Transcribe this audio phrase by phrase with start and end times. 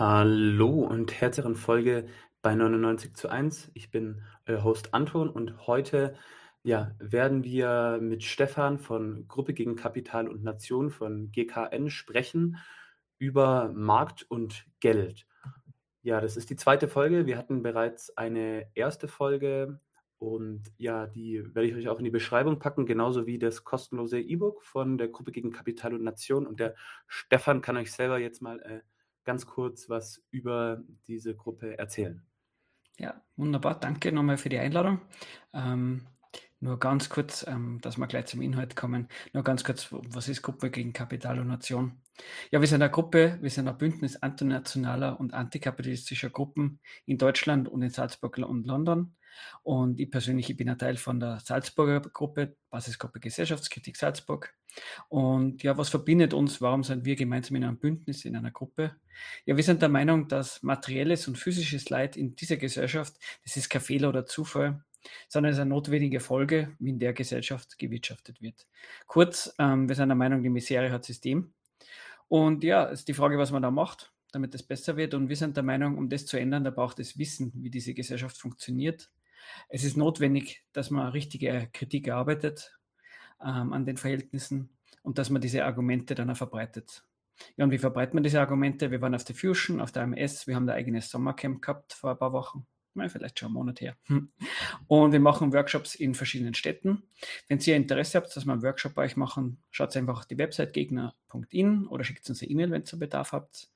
[0.00, 2.06] Hallo und herzlichen Folge
[2.40, 3.70] bei 99 zu 1.
[3.74, 6.14] Ich bin euer Host Anton und heute
[6.62, 12.56] ja, werden wir mit Stefan von Gruppe gegen Kapital und Nation von GKN sprechen
[13.18, 15.26] über Markt und Geld.
[16.00, 17.26] Ja, das ist die zweite Folge.
[17.26, 19.80] Wir hatten bereits eine erste Folge
[20.16, 24.18] und ja, die werde ich euch auch in die Beschreibung packen, genauso wie das kostenlose
[24.18, 26.46] E-Book von der Gruppe gegen Kapital und Nation.
[26.46, 26.74] Und der
[27.06, 28.80] Stefan kann euch selber jetzt mal äh,
[29.30, 32.20] ganz kurz was über diese Gruppe erzählen.
[32.98, 33.78] Ja, wunderbar.
[33.78, 35.00] Danke nochmal für die Einladung.
[35.52, 36.08] Ähm,
[36.58, 39.06] nur ganz kurz, ähm, dass wir gleich zum Inhalt kommen.
[39.32, 42.02] Nur ganz kurz, was ist Gruppe gegen Kapital und Nation?
[42.50, 47.68] Ja, wir sind eine Gruppe, wir sind ein Bündnis antinationaler und antikapitalistischer Gruppen in Deutschland
[47.68, 49.14] und in Salzburg und London.
[49.62, 54.54] Und ich persönlich, ich bin ein Teil von der Salzburger Gruppe, Basisgruppe Gesellschaftskritik Salzburg.
[55.08, 56.60] Und ja, was verbindet uns?
[56.60, 58.96] Warum sind wir gemeinsam in einem Bündnis, in einer Gruppe?
[59.44, 63.14] Ja, wir sind der Meinung, dass materielles und physisches Leid in dieser Gesellschaft,
[63.44, 64.84] das ist kein Fehler oder Zufall,
[65.28, 68.66] sondern es ist eine notwendige Folge, wie in der Gesellschaft gewirtschaftet wird.
[69.06, 71.52] Kurz, ähm, wir sind der Meinung, die Misere hat System.
[72.28, 75.14] Und ja, ist die Frage, was man da macht, damit es besser wird.
[75.14, 77.94] Und wir sind der Meinung, um das zu ändern, da braucht es Wissen, wie diese
[77.94, 79.10] Gesellschaft funktioniert.
[79.68, 82.78] Es ist notwendig, dass man richtige Kritik erarbeitet
[83.40, 84.70] ähm, an den Verhältnissen
[85.02, 87.04] und dass man diese Argumente dann auch verbreitet.
[87.56, 88.90] Ja, und wie verbreitet man diese Argumente?
[88.90, 92.10] Wir waren auf der Fusion, auf der AMS, wir haben da eigenes Sommercamp gehabt vor
[92.10, 92.66] ein paar Wochen
[93.08, 93.96] vielleicht schon einen Monat her.
[94.88, 97.04] Und wir machen Workshops in verschiedenen Städten.
[97.48, 100.38] Wenn ihr Interesse habt, dass wir einen Workshop bei euch machen, schaut einfach auf die
[100.38, 103.70] Website gegner.in oder schickt uns eine E-Mail, wenn ihr Bedarf habt.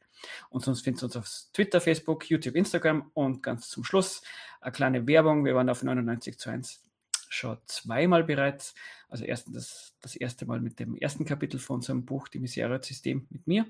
[0.51, 4.23] Und sonst findet ihr uns auf Twitter, Facebook, YouTube, Instagram und ganz zum Schluss
[4.61, 5.45] eine kleine Werbung.
[5.45, 6.81] Wir waren auf 99 zu 1
[7.29, 8.73] schon zweimal bereits.
[9.09, 13.27] Also erst das, das erste Mal mit dem ersten Kapitel von unserem Buch Die Miseriot-System
[13.31, 13.67] mit mir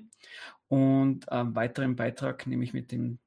[0.67, 3.17] und einen weiteren Beitrag, nämlich mit dem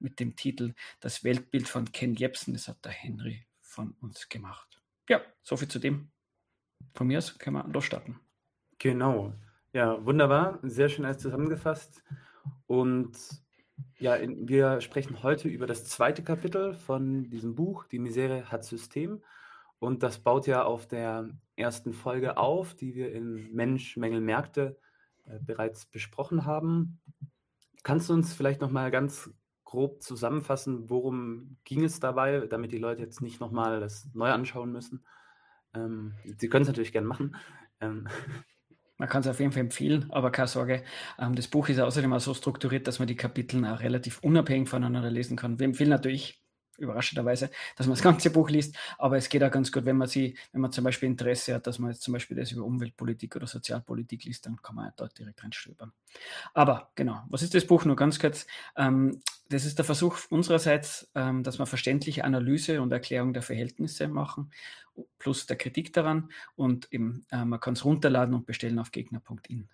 [0.00, 2.54] mit dem Titel Das Weltbild von Ken Jebsen.
[2.54, 4.82] Das hat der Henry von uns gemacht.
[5.08, 6.10] Ja, soviel zu dem.
[6.94, 8.18] Von mir aus können wir losstarten.
[8.78, 9.34] Genau.
[9.72, 10.58] Ja, wunderbar.
[10.62, 12.02] Sehr schön alles zusammengefasst.
[12.66, 13.16] Und
[13.98, 18.64] ja, in, wir sprechen heute über das zweite Kapitel von diesem Buch, Die Misere hat
[18.64, 19.22] System.
[19.78, 24.78] Und das baut ja auf der ersten Folge auf, die wir in Mensch, Mängel, Märkte
[25.24, 27.00] äh, bereits besprochen haben.
[27.82, 29.30] Kannst du uns vielleicht noch mal ganz
[29.70, 34.72] grob zusammenfassen, worum ging es dabei, damit die Leute jetzt nicht nochmal das neu anschauen
[34.72, 35.04] müssen?
[35.74, 37.36] Ähm, Sie können es natürlich gerne machen.
[37.80, 38.08] Ähm.
[38.98, 40.82] Man kann es auf jeden Fall empfehlen, aber keine Sorge.
[41.18, 44.68] Ähm, das Buch ist außerdem auch so strukturiert, dass man die Kapitel auch relativ unabhängig
[44.68, 45.58] voneinander lesen kann.
[45.60, 46.39] Wir empfehlen natürlich
[46.80, 48.76] überraschenderweise, dass man das ganze Buch liest.
[48.98, 51.66] Aber es geht auch ganz gut, wenn man sie, wenn man zum Beispiel Interesse hat,
[51.66, 55.18] dass man jetzt zum Beispiel das über Umweltpolitik oder Sozialpolitik liest, dann kann man dort
[55.18, 55.92] direkt reinstöbern.
[56.54, 57.84] Aber genau, was ist das Buch?
[57.84, 58.46] Nur ganz kurz.
[58.76, 59.20] Ähm,
[59.50, 64.52] das ist der Versuch unsererseits, ähm, dass wir verständliche Analyse und Erklärung der Verhältnisse machen,
[65.18, 66.30] plus der Kritik daran.
[66.54, 69.68] Und eben, äh, man kann es runterladen und bestellen auf gegner.in.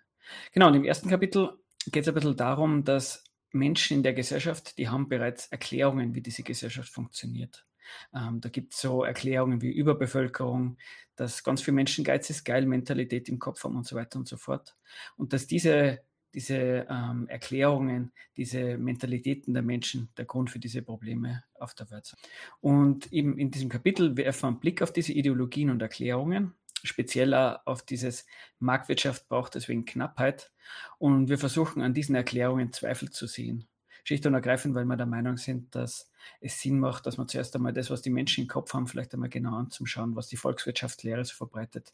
[0.52, 1.58] Genau, und im ersten Kapitel
[1.92, 3.22] geht es ein bisschen darum, dass
[3.56, 7.66] Menschen in der Gesellschaft, die haben bereits Erklärungen, wie diese Gesellschaft funktioniert.
[8.14, 10.76] Ähm, da gibt es so Erklärungen wie Überbevölkerung,
[11.14, 14.28] dass ganz viele Menschen Geiz ist geil, Mentalität im Kopf haben und so weiter und
[14.28, 14.76] so fort.
[15.16, 16.00] Und dass diese,
[16.34, 22.06] diese ähm, Erklärungen, diese Mentalitäten der Menschen der Grund für diese Probleme auf der Welt
[22.06, 22.18] sind.
[22.60, 26.54] Und eben in diesem Kapitel werfen wir einen Blick auf diese Ideologien und Erklärungen
[26.86, 28.26] spezieller auf dieses
[28.58, 30.52] Marktwirtschaft braucht deswegen Knappheit.
[30.98, 33.68] Und wir versuchen an diesen Erklärungen Zweifel zu sehen.
[34.04, 37.56] Schlicht und ergreifend, weil wir der Meinung sind, dass es Sinn macht, dass man zuerst
[37.56, 41.24] einmal das, was die Menschen im Kopf haben, vielleicht einmal genau anzuschauen, was die Volkswirtschaftslehre
[41.24, 41.92] so verbreitet.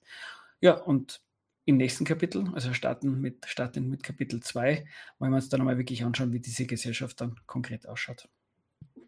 [0.60, 1.22] Ja, und
[1.64, 4.84] im nächsten Kapitel, also starten mit, starten mit Kapitel 2,
[5.18, 8.28] wollen wir uns dann einmal wirklich anschauen, wie diese Gesellschaft dann konkret ausschaut.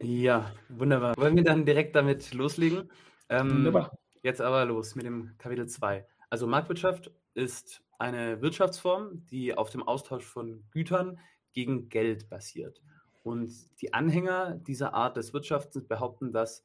[0.01, 1.15] Ja, wunderbar.
[1.17, 2.91] Wollen wir dann direkt damit loslegen?
[3.29, 3.99] Ähm, wunderbar.
[4.25, 6.07] Jetzt aber los mit dem Kapitel 2.
[6.31, 11.19] Also Marktwirtschaft ist eine Wirtschaftsform, die auf dem Austausch von Gütern
[11.53, 12.81] gegen Geld basiert.
[13.23, 16.65] Und die Anhänger dieser Art des Wirtschaftens behaupten, dass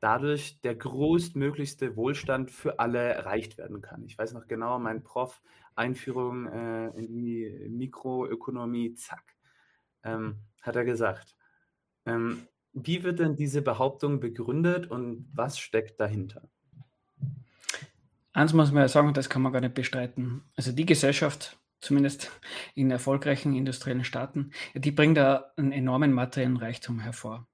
[0.00, 4.04] dadurch der größtmöglichste Wohlstand für alle erreicht werden kann.
[4.04, 5.40] Ich weiß noch genau, mein Prof,
[5.76, 9.36] Einführung äh, in die Mikroökonomie, zack,
[10.02, 11.36] ähm, hat er gesagt.
[12.06, 16.50] Ähm, wie wird denn diese Behauptung begründet und was steckt dahinter?
[18.38, 20.44] Eins muss man ja sagen, das kann man gar nicht bestreiten.
[20.54, 22.30] Also die Gesellschaft, zumindest
[22.76, 27.48] in erfolgreichen industriellen Staaten, die bringen da einen enormen materiellen Reichtum hervor.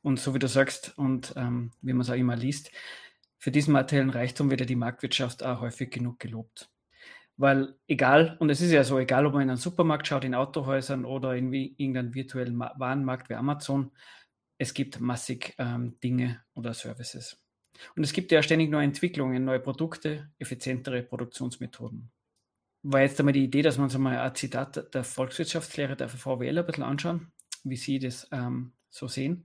[0.00, 2.70] Und so wie du sagst und ähm, wie man es auch immer liest,
[3.36, 6.70] für diesen materiellen Reichtum wird ja die Marktwirtschaft auch häufig genug gelobt.
[7.36, 10.36] Weil egal, und es ist ja so, egal ob man in einen Supermarkt schaut, in
[10.36, 13.90] Autohäusern oder in irgendeinen virtuellen Warenmarkt wie Amazon,
[14.56, 17.42] es gibt massig ähm, Dinge oder Services.
[17.96, 22.10] Und es gibt ja ständig neue Entwicklungen, neue Produkte, effizientere Produktionsmethoden.
[22.82, 26.58] War jetzt einmal die Idee, dass wir uns einmal ein Zitat der Volkswirtschaftslehre der VWL
[26.58, 27.32] ein bisschen anschauen,
[27.64, 29.44] wie Sie das ähm, so sehen.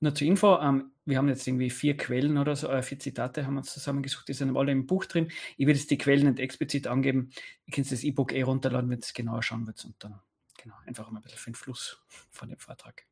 [0.00, 3.46] Nur zur Info, ähm, wir haben jetzt irgendwie vier Quellen oder so, äh, vier Zitate
[3.46, 5.30] haben wir uns zusammengesucht, die sind alle im Buch drin.
[5.56, 7.30] Ich will jetzt die Quellen nicht explizit angeben.
[7.66, 10.20] Ihr könnt das E-Book eh runterladen, wenn es genauer schauen wird und dann
[10.60, 13.06] genau, einfach mal ein bisschen für den Fluss von dem Vortrag.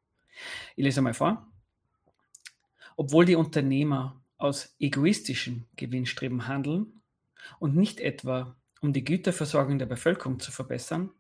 [0.75, 1.47] Ich lese mal vor.
[2.97, 7.03] Obwohl die Unternehmer aus egoistischem Gewinnstreben handeln
[7.59, 11.11] und nicht etwa um die Güterversorgung der Bevölkerung zu verbessern,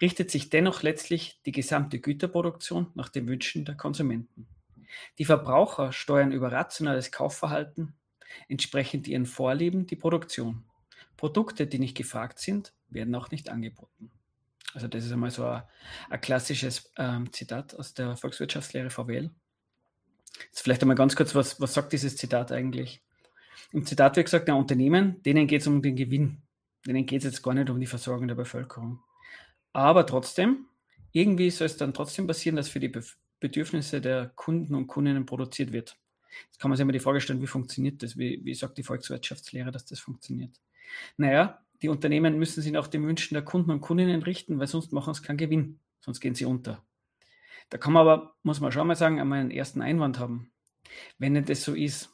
[0.00, 4.46] richtet sich dennoch letztlich die gesamte Güterproduktion nach den Wünschen der Konsumenten.
[5.18, 7.94] Die Verbraucher steuern über rationales Kaufverhalten
[8.48, 10.64] entsprechend ihren Vorlieben die Produktion.
[11.16, 14.10] Produkte, die nicht gefragt sind, werden auch nicht angeboten.
[14.74, 15.62] Also das ist einmal so ein,
[16.10, 19.30] ein klassisches ähm, Zitat aus der Volkswirtschaftslehre VWL.
[20.46, 23.02] Jetzt vielleicht einmal ganz kurz, was, was sagt dieses Zitat eigentlich?
[23.72, 26.42] Im Zitat wird gesagt, ein Unternehmen, denen geht es um den Gewinn.
[26.86, 29.00] Denen geht es jetzt gar nicht um die Versorgung der Bevölkerung.
[29.72, 30.66] Aber trotzdem,
[31.12, 32.92] irgendwie soll es dann trotzdem passieren, dass für die
[33.40, 35.96] Bedürfnisse der Kunden und Kundinnen produziert wird.
[36.46, 38.16] Jetzt kann man sich immer die Frage stellen, wie funktioniert das?
[38.16, 40.60] Wie, wie sagt die Volkswirtschaftslehre, dass das funktioniert?
[41.16, 44.92] Naja, die Unternehmen müssen sich nach den Wünschen der Kunden und Kundinnen richten, weil sonst
[44.92, 46.82] machen sie keinen Gewinn, sonst gehen sie unter.
[47.72, 50.52] Da kann man aber, muss man schon mal sagen, einmal einen ersten Einwand haben.
[51.16, 52.10] Wenn es das so ist,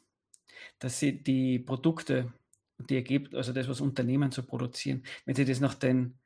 [0.78, 2.32] dass sie die Produkte,
[2.78, 6.16] die ergibt, also das, was Unternehmen zu produzieren, wenn sie das nach den,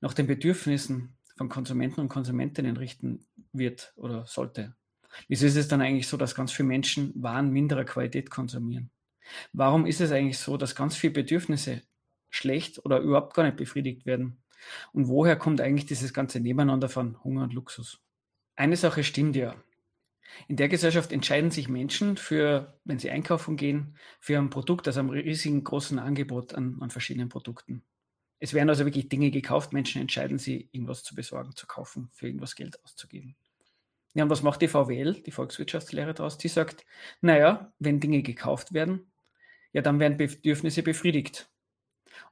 [0.00, 4.74] nach den Bedürfnissen von Konsumenten und Konsumentinnen richten wird oder sollte.
[5.28, 8.90] Wieso ist es dann eigentlich so, dass ganz viele Menschen Waren minderer Qualität konsumieren?
[9.52, 11.82] Warum ist es eigentlich so, dass ganz viele Bedürfnisse
[12.28, 14.42] schlecht oder überhaupt gar nicht befriedigt werden?
[14.92, 18.02] Und woher kommt eigentlich dieses ganze Nebeneinander von Hunger und Luxus?
[18.56, 19.54] Eine Sache stimmt ja.
[20.48, 24.96] In der Gesellschaft entscheiden sich Menschen für, wenn sie einkaufen gehen, für ein Produkt aus
[24.96, 27.84] einem riesigen großen Angebot an, an verschiedenen Produkten.
[28.38, 29.72] Es werden also wirklich Dinge gekauft.
[29.72, 33.36] Menschen entscheiden sich, irgendwas zu besorgen, zu kaufen, für irgendwas Geld auszugeben.
[34.14, 36.38] Ja, und was macht die VWL, die Volkswirtschaftslehre daraus?
[36.38, 36.84] Die sagt,
[37.20, 39.12] naja, wenn Dinge gekauft werden,
[39.72, 41.48] ja, dann werden Bedürfnisse befriedigt.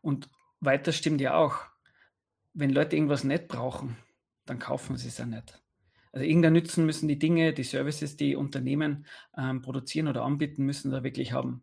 [0.01, 0.29] Und
[0.61, 1.59] weiter stimmt ja auch,
[2.53, 3.97] wenn Leute irgendwas nicht brauchen,
[4.47, 5.63] dann kaufen sie es ja nicht.
[6.13, 9.07] Also irgendein Nützen müssen die Dinge, die Services, die Unternehmen
[9.37, 11.63] ähm, produzieren oder anbieten, müssen da wirklich haben.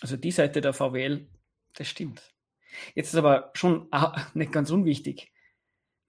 [0.00, 1.28] Also die Seite der VWL,
[1.74, 2.34] das stimmt.
[2.94, 3.88] Jetzt ist aber schon
[4.34, 5.32] nicht ganz unwichtig.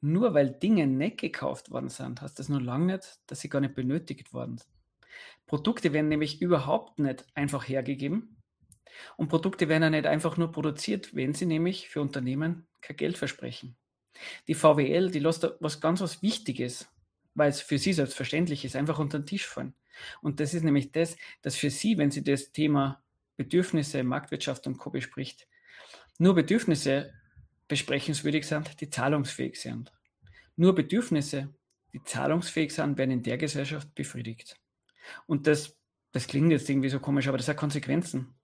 [0.02, 3.62] Nur weil Dinge nicht gekauft worden sind, heißt das nur lange nicht, dass sie gar
[3.62, 4.70] nicht benötigt worden sind.
[5.46, 8.38] Produkte werden nämlich überhaupt nicht einfach hergegeben
[9.18, 13.18] und Produkte werden ja nicht einfach nur produziert, wenn sie nämlich für Unternehmen kein Geld
[13.18, 13.78] versprechen.
[14.48, 16.88] Die VWL, die lässt da was ganz was Wichtiges,
[17.36, 19.74] weil es für sie selbstverständlich ist, einfach unter den Tisch fallen.
[20.22, 23.02] Und das ist nämlich das, dass für sie, wenn sie das Thema
[23.38, 24.90] Bedürfnisse, Marktwirtschaft und Co.
[24.90, 25.48] bespricht,
[26.18, 27.14] nur Bedürfnisse
[27.68, 29.92] besprechenswürdig sind, die zahlungsfähig sind.
[30.56, 31.54] Nur Bedürfnisse,
[31.94, 34.60] die zahlungsfähig sind, werden in der Gesellschaft befriedigt.
[35.26, 35.76] Und das,
[36.12, 38.36] das klingt jetzt irgendwie so komisch, aber das hat Konsequenzen.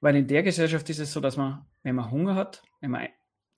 [0.00, 3.08] Weil in der Gesellschaft ist es so, dass man, wenn man Hunger hat, wenn man,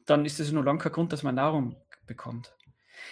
[0.06, 2.56] dann ist es nur lang kein Grund, dass man Nahrung bekommt.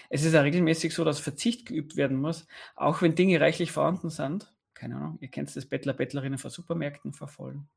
[0.08, 2.46] Es ist ja regelmäßig so, dass Verzicht geübt werden muss,
[2.76, 4.52] auch wenn Dinge reichlich vorhanden sind.
[4.74, 7.68] Keine Ahnung, ihr kennt das Bettler, Bettlerinnen vor Supermärkten verfolgen.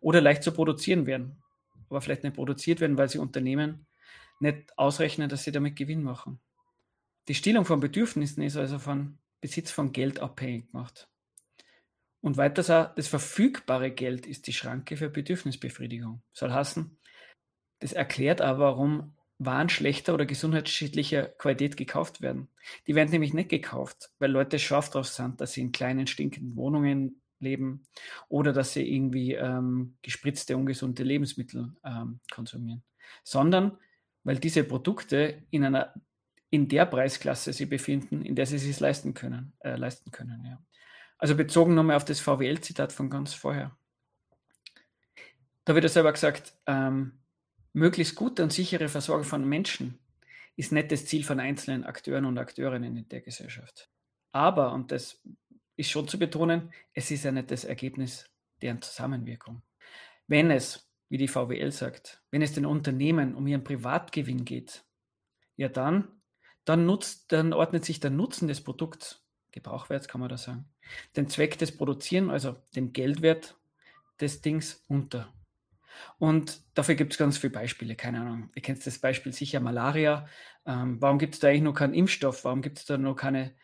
[0.00, 1.42] Oder leicht zu produzieren werden
[1.90, 3.86] aber vielleicht nicht produziert werden, weil sie Unternehmen
[4.38, 6.40] nicht ausrechnen, dass sie damit Gewinn machen.
[7.28, 11.08] Die Stillung von Bedürfnissen ist also von Besitz von Geld abhängig gemacht.
[12.22, 16.22] Und weiter sagt, das verfügbare Geld ist die Schranke für Bedürfnisbefriedigung.
[16.32, 16.96] Soll heißen,
[17.80, 22.48] das erklärt aber, warum Waren schlechter oder gesundheitsschädlicher Qualität gekauft werden.
[22.86, 26.56] Die werden nämlich nicht gekauft, weil Leute scharf drauf sind, dass sie in kleinen, stinkenden
[26.56, 27.82] Wohnungen leben
[28.28, 32.82] oder dass sie irgendwie ähm, gespritzte, ungesunde Lebensmittel ähm, konsumieren,
[33.24, 33.78] sondern
[34.24, 35.94] weil diese Produkte in einer
[36.50, 40.44] in der Preisklasse sie befinden, in der sie es leisten können, äh, leisten können.
[40.44, 40.60] Ja.
[41.16, 43.76] Also bezogen nochmal auf das VWL-Zitat von ganz vorher.
[45.64, 47.19] Da wird er selber gesagt, ähm,
[47.72, 49.98] möglichst gute und sichere Versorgung von Menschen
[50.56, 53.88] ist nicht das Ziel von einzelnen Akteuren und Akteurinnen in der Gesellschaft.
[54.32, 55.20] Aber, und das
[55.76, 58.28] ist schon zu betonen, es ist ja nicht das Ergebnis
[58.60, 59.62] deren Zusammenwirkung.
[60.26, 64.84] Wenn es, wie die VWL sagt, wenn es den Unternehmen um ihren Privatgewinn geht,
[65.56, 66.20] ja dann,
[66.64, 70.70] dann, nutzt, dann ordnet sich der Nutzen des Produkts, Gebrauchwert kann man da sagen,
[71.16, 73.56] den Zweck des Produzieren, also dem Geldwert
[74.20, 75.32] des Dings unter.
[76.18, 78.50] Und dafür gibt es ganz viele Beispiele, keine Ahnung.
[78.54, 80.26] Ihr kennt das Beispiel sicher Malaria.
[80.66, 82.44] Ähm, warum gibt es da eigentlich noch keinen Impfstoff?
[82.44, 83.54] Warum gibt es da noch keine,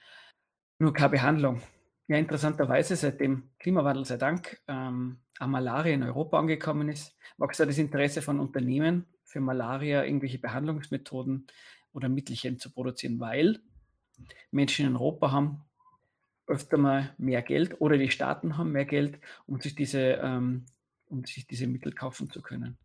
[0.79, 1.63] nur keine Behandlung?
[2.09, 7.61] Ja, interessanterweise, seit dem Klimawandel sei Dank ähm, an Malaria in Europa angekommen ist, wächst
[7.61, 11.47] da das Interesse von Unternehmen für Malaria irgendwelche Behandlungsmethoden
[11.93, 13.59] oder Mittelchen zu produzieren, weil
[14.51, 15.65] Menschen in Europa haben
[16.47, 20.65] öfter mal mehr Geld oder die Staaten haben mehr Geld, um sich diese ähm,
[21.09, 22.79] um sich diese Mittel kaufen zu können.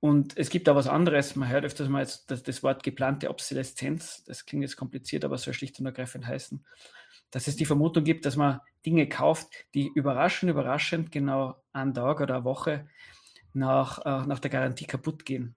[0.00, 1.36] Und es gibt auch was anderes.
[1.36, 4.24] Man hört öfters mal das, das Wort geplante Obsoleszenz.
[4.24, 6.64] Das klingt jetzt kompliziert, aber soll schlicht und ergreifend heißen,
[7.30, 12.20] dass es die Vermutung gibt, dass man Dinge kauft, die überraschend, überraschend genau einen Tag
[12.20, 12.88] oder eine Woche
[13.52, 15.56] nach, äh, nach der Garantie kaputt gehen.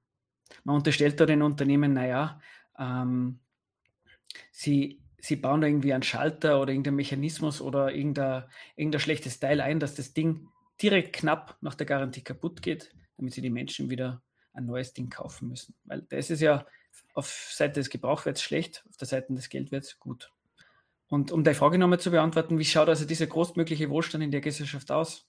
[0.63, 2.41] Man unterstellt da den Unternehmen, naja,
[2.77, 3.39] ähm,
[4.51, 9.61] sie, sie bauen da irgendwie einen Schalter oder irgendeinen Mechanismus oder irgendein, irgendein schlechtes Teil
[9.61, 10.47] ein, dass das Ding
[10.81, 14.21] direkt knapp nach der Garantie kaputt geht, damit sie die Menschen wieder
[14.53, 15.75] ein neues Ding kaufen müssen.
[15.83, 16.65] Weil das ist ja
[17.13, 20.31] auf Seite des Gebrauchwerts schlecht, auf der Seite des Geldwerts gut.
[21.07, 24.41] Und um deine Frage nochmal zu beantworten, wie schaut also dieser großmögliche Wohlstand in der
[24.41, 25.27] Gesellschaft aus?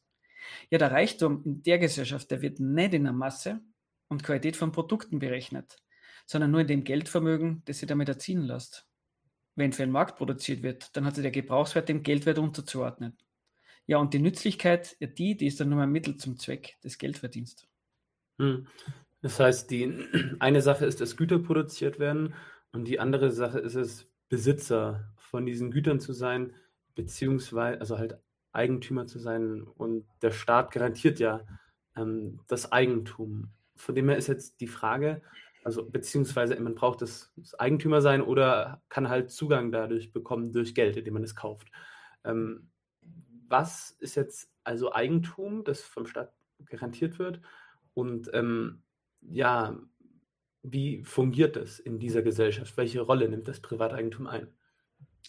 [0.70, 3.60] Ja, der Reichtum in der Gesellschaft, der wird nicht in der Masse
[4.08, 5.76] und Qualität von Produkten berechnet,
[6.26, 8.86] sondern nur in dem Geldvermögen, das sie damit erzielen lässt.
[9.54, 13.16] Wenn für einen Markt produziert wird, dann hat sich der Gebrauchswert dem Geldwert unterzuordnen.
[13.86, 16.98] Ja, und die Nützlichkeit, ja, die, die ist dann nur ein Mittel zum Zweck des
[16.98, 17.68] Geldverdienstes.
[18.38, 18.66] Hm.
[19.22, 20.06] Das heißt, die
[20.38, 22.34] eine Sache ist, dass Güter produziert werden
[22.72, 26.54] und die andere Sache ist es, Besitzer von diesen Gütern zu sein,
[26.94, 28.18] beziehungsweise, also halt
[28.52, 29.62] Eigentümer zu sein.
[29.62, 31.40] Und der Staat garantiert ja
[31.96, 33.50] ähm, das Eigentum.
[33.76, 35.20] Von dem her ist jetzt die Frage,
[35.64, 40.74] also beziehungsweise man braucht das, das Eigentümer sein oder kann halt Zugang dadurch bekommen durch
[40.74, 41.70] Geld, indem man es kauft.
[42.24, 42.69] Ähm,
[43.50, 46.32] was ist jetzt also Eigentum, das vom Staat
[46.66, 47.40] garantiert wird?
[47.94, 48.82] Und ähm,
[49.20, 49.78] ja,
[50.62, 52.76] wie fungiert das in dieser Gesellschaft?
[52.76, 54.48] Welche Rolle nimmt das Privateigentum ein?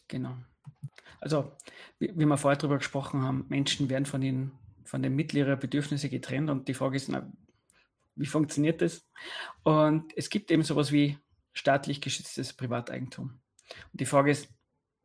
[0.08, 0.38] Genau.
[1.20, 1.52] Also,
[2.00, 4.52] wie, wie wir vorher darüber gesprochen haben, Menschen werden von den,
[4.86, 7.32] von den Mitteln ihrer Bedürfnisse getrennt und die Frage ist, na,
[8.16, 9.08] wie funktioniert das?
[9.64, 11.18] Und es gibt eben sowas wie
[11.54, 13.40] staatlich geschütztes Privateigentum.
[13.92, 14.50] Und die Frage ist,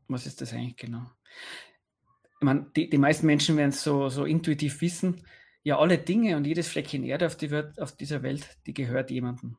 [0.09, 1.11] was ist das eigentlich genau?
[2.47, 5.27] Meine, die, die meisten Menschen werden es so, so intuitiv wissen,
[5.63, 9.59] ja, alle Dinge und jedes Fleckchen Erde auf, die auf dieser Welt, die gehört jemandem.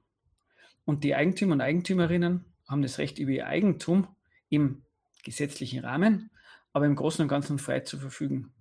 [0.85, 4.07] Und die Eigentümer und Eigentümerinnen haben das Recht über ihr Eigentum
[4.49, 4.83] im
[5.23, 6.31] gesetzlichen Rahmen,
[6.71, 8.53] aber im Großen und Ganzen frei zu verfügen.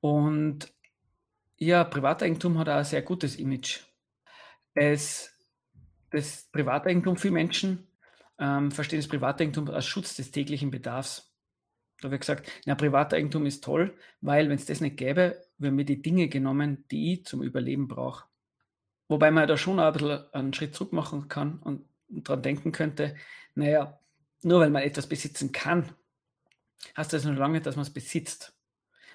[0.00, 0.72] Und
[1.58, 3.80] ja, Privateigentum hat auch ein sehr gutes Image.
[4.74, 5.36] Es,
[6.10, 7.88] das Privateigentum, für Menschen
[8.38, 11.35] ähm, verstehen das Privateigentum als Schutz des täglichen Bedarfs.
[12.00, 15.84] Da wird gesagt, na, Privateigentum ist toll, weil wenn es das nicht gäbe, wären mir
[15.84, 18.24] die Dinge genommen, die ich zum Überleben brauche.
[19.08, 23.16] Wobei man da schon ein bisschen einen Schritt zurück machen kann und daran denken könnte,
[23.54, 23.98] naja,
[24.42, 25.94] nur weil man etwas besitzen kann,
[26.96, 28.54] heißt das noch lange dass man es besitzt.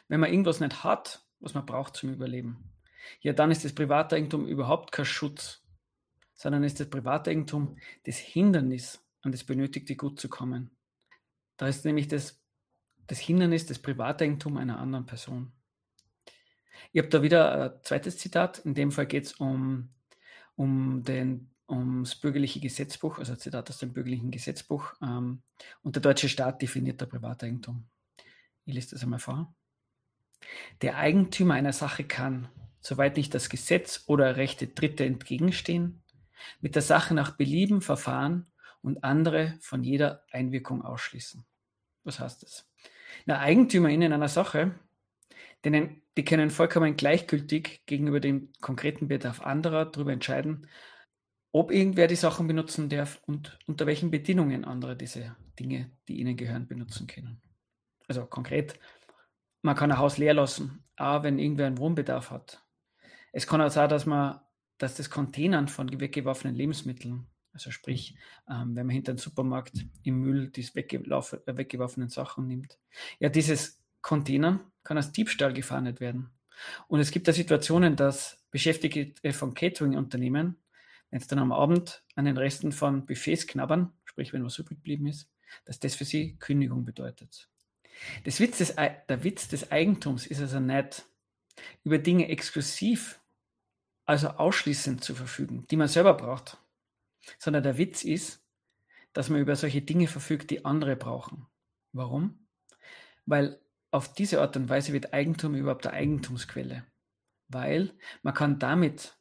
[0.08, 2.72] Wenn man irgendwas nicht hat, was man braucht zum Überleben,
[3.22, 5.64] ja, dann ist das Privateigentum überhaupt kein Schutz,
[6.34, 10.76] sondern ist das Privateigentum das Hindernis, an das benötigte Gut zu kommen.
[11.58, 12.41] Da ist nämlich das
[13.08, 15.52] das Hindernis des Privateigentums einer anderen Person.
[16.92, 18.60] Ich habe da wieder ein zweites Zitat.
[18.60, 19.90] In dem Fall geht es um,
[20.56, 24.94] um den, ums bürgerliche Gesetzbuch, also ein Zitat aus dem bürgerlichen Gesetzbuch.
[25.02, 25.42] Ähm,
[25.84, 27.86] und der deutsche Staat definiert der Privateigentum.
[28.66, 29.54] Ich lese das einmal vor.
[30.82, 32.50] Der Eigentümer einer Sache kann,
[32.82, 36.02] soweit nicht das Gesetz oder Rechte Dritte entgegenstehen,
[36.60, 38.48] mit der Sache nach Belieben verfahren
[38.82, 41.46] und andere von jeder Einwirkung ausschließen.
[42.04, 42.71] Was heißt das?
[43.26, 44.76] Na, EigentümerInnen einer Sache,
[45.64, 50.68] denen, die können vollkommen gleichgültig gegenüber dem konkreten Bedarf anderer darüber entscheiden,
[51.52, 56.38] ob irgendwer die Sachen benutzen darf und unter welchen Bedingungen andere diese Dinge, die ihnen
[56.38, 57.42] gehören, benutzen können.
[58.08, 58.80] Also konkret,
[59.62, 62.64] man kann ein Haus leer lassen, auch wenn irgendwer einen Wohnbedarf hat.
[63.32, 64.40] Es kann auch sein, dass man,
[64.78, 68.16] dass das Containern von weggeworfenen Lebensmitteln also sprich,
[68.50, 72.78] ähm, wenn man hinter dem Supermarkt im Müll die äh, weggeworfenen Sachen nimmt.
[73.20, 76.32] Ja, dieses Container kann als Diebstahl gefahndet werden.
[76.88, 80.58] Und es gibt da Situationen, dass Beschäftigte von Catering-Unternehmen,
[81.10, 84.78] wenn es dann am Abend an den Resten von Buffets knabbern, sprich wenn was übrig
[84.78, 85.30] geblieben ist,
[85.66, 87.50] dass das für sie Kündigung bedeutet.
[88.24, 91.06] Das Witz des, der Witz des Eigentums ist also nicht,
[91.84, 93.20] über Dinge exklusiv,
[94.06, 96.58] also ausschließend zu verfügen, die man selber braucht,
[97.38, 98.44] sondern der Witz ist,
[99.14, 101.48] dass man über solche Dinge verfügt, die andere brauchen.
[101.94, 102.48] Warum?
[103.26, 103.60] Weil
[103.92, 106.86] auf diese Art und Weise wird Eigentum überhaupt eine Eigentumsquelle.
[107.50, 109.18] Weil man kann damit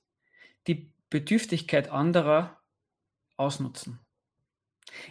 [0.66, 2.61] die Bedürftigkeit anderer
[3.37, 3.99] ausnutzen.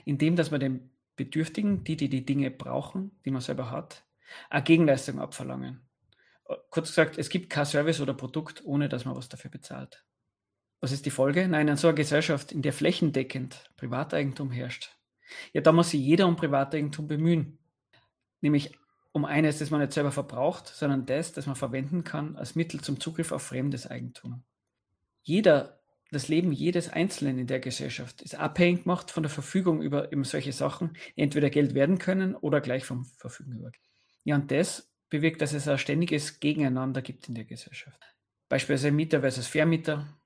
[0.06, 4.06] Indem, dass man den Bedürftigen, die, die die Dinge brauchen, die man selber hat,
[4.50, 5.82] eine Gegenleistung abverlangen.
[6.70, 10.06] Kurz gesagt, es gibt kein Service oder Produkt, ohne dass man was dafür bezahlt.
[10.82, 11.48] Was ist die Folge?
[11.48, 14.96] Nein, in so einer Gesellschaft, in der flächendeckend Privateigentum herrscht,
[15.54, 17.60] ja, da muss sich jeder um Privateigentum bemühen.
[18.42, 18.78] Nämlich
[19.12, 22.82] um eines, das man nicht selber verbraucht, sondern das, das man verwenden kann als Mittel
[22.82, 24.44] zum Zugriff auf fremdes Eigentum.
[25.24, 25.82] Jeder,
[26.12, 30.24] das Leben jedes Einzelnen in der Gesellschaft ist abhängig gemacht von der Verfügung über eben
[30.24, 33.72] solche Sachen, die entweder Geld werden können oder gleich vom Verfügen über.
[34.24, 38.00] Ja, und das bewirkt, dass es ein ständiges Gegeneinander gibt in der Gesellschaft.
[38.48, 40.19] Beispielsweise Mieter versus Vermieter.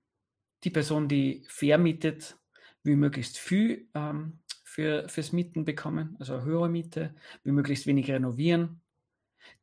[0.63, 2.37] Die Person, die vermietet,
[2.83, 8.09] will möglichst viel ähm, für, fürs Mieten bekommen, also eine höhere Miete, will möglichst wenig
[8.09, 8.81] renovieren.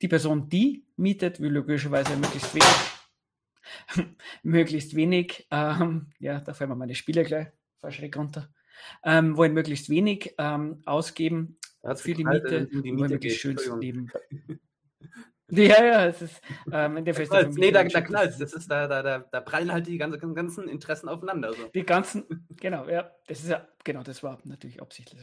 [0.02, 2.68] Die Person, die mietet, will logischerweise möglichst wenig,
[4.42, 8.52] möglichst wenig, ähm, ja, da fallen mir meine Spiele gleich falsch runter,
[9.02, 11.58] ähm, wollen möglichst wenig ähm, ausgeben
[11.96, 14.12] für die Miete, die Miete wollen möglichst schön leben.
[15.50, 16.40] Ja, ja, es ist
[16.72, 17.32] ähm, in der Fest.
[17.52, 20.68] Nee, da, da knallt Das ist da, da, da, da prallen halt die ganzen, ganzen
[20.68, 21.52] Interessen aufeinander.
[21.52, 21.68] So.
[21.68, 25.20] Die ganzen, genau, ja, das ist ja, genau, das war natürlich absichtlich.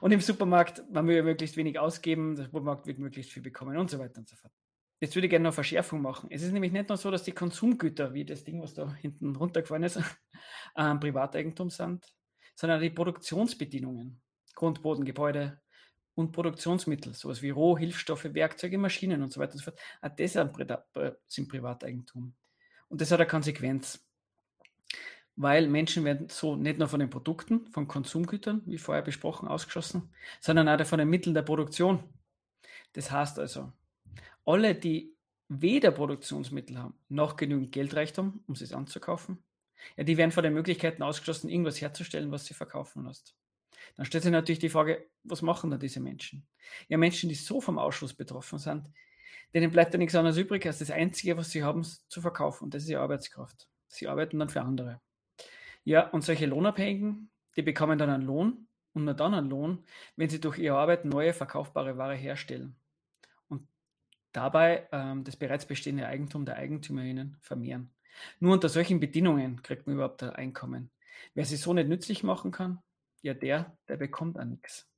[0.00, 3.76] Und im Supermarkt, man will ja möglichst wenig ausgeben, der Supermarkt wird möglichst viel bekommen
[3.76, 4.52] und so weiter und so fort.
[5.00, 6.28] Jetzt würde ich gerne noch Verschärfung machen.
[6.30, 9.34] Es ist nämlich nicht nur so, dass die Konsumgüter, wie das Ding, was da hinten
[9.34, 9.98] runtergefallen ist,
[10.76, 12.06] ähm, Privateigentum sind,
[12.54, 14.20] sondern die Produktionsbedingungen,
[14.54, 15.60] Grund, Boden, Gebäude,
[16.14, 20.32] und Produktionsmittel, sowas wie Rohhilfsstoffe, Werkzeuge, Maschinen und so weiter und so fort, auch das
[21.26, 22.34] sind Privateigentum.
[22.88, 24.04] Und das hat eine Konsequenz,
[25.36, 30.12] weil Menschen werden so nicht nur von den Produkten, von Konsumgütern, wie vorher besprochen, ausgeschossen,
[30.40, 32.02] sondern auch von den Mitteln der Produktion.
[32.92, 33.72] Das heißt also,
[34.44, 35.14] alle, die
[35.48, 39.42] weder Produktionsmittel haben, noch genügend Geldreichtum, um es anzukaufen,
[39.96, 43.34] ja, die werden von den Möglichkeiten ausgeschlossen, irgendwas herzustellen, was sie verkaufen lässt.
[43.96, 46.46] Dann stellt sich natürlich die Frage, was machen da diese Menschen?
[46.88, 48.90] Ja, Menschen, die so vom Ausschuss betroffen sind,
[49.54, 52.64] denen bleibt ja nichts anderes übrig, als das Einzige, was sie haben, zu verkaufen.
[52.64, 53.68] Und das ist die Arbeitskraft.
[53.88, 55.00] Sie arbeiten dann für andere.
[55.84, 59.84] Ja, und solche Lohnabhängigen, die bekommen dann einen Lohn und nur dann einen Lohn,
[60.16, 62.76] wenn sie durch ihre Arbeit neue verkaufbare Ware herstellen.
[63.48, 63.66] Und
[64.32, 67.90] dabei ähm, das bereits bestehende Eigentum der Eigentümerinnen vermehren.
[68.38, 70.90] Nur unter solchen Bedingungen kriegt man überhaupt ein Einkommen.
[71.34, 72.82] Wer sich so nicht nützlich machen kann,
[73.22, 74.88] ja, der, der bekommt auch nichts.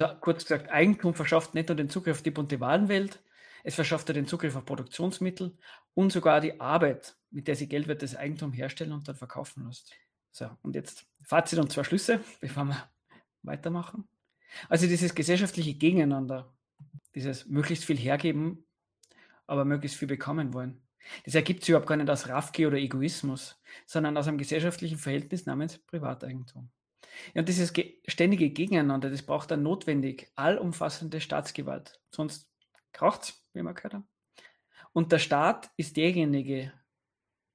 [0.00, 3.20] Ja, kurz gesagt, Eigentum verschafft nicht nur den Zugriff auf die bunte Warenwelt,
[3.64, 5.56] es verschafft ja den Zugriff auf Produktionsmittel
[5.94, 9.92] und sogar die Arbeit, mit der sie geldwertes Eigentum herstellen und dann verkaufen lässt.
[10.30, 12.88] So, und jetzt Fazit und zwei Schlüsse, bevor wir
[13.42, 14.08] weitermachen.
[14.68, 16.54] Also dieses gesellschaftliche Gegeneinander,
[17.14, 18.64] dieses möglichst viel hergeben,
[19.46, 20.82] aber möglichst viel bekommen wollen.
[21.24, 25.46] Das ergibt sich überhaupt gar nicht aus Raffke oder Egoismus, sondern aus einem gesellschaftlichen Verhältnis
[25.46, 26.70] namens Privateigentum.
[27.34, 27.72] Ja, und dieses
[28.06, 32.00] ständige Gegeneinander, das braucht dann notwendig allumfassende Staatsgewalt.
[32.10, 32.50] Sonst
[32.92, 34.08] kraucht es, wie wir gehört haben.
[34.92, 36.72] Und der Staat ist derjenige,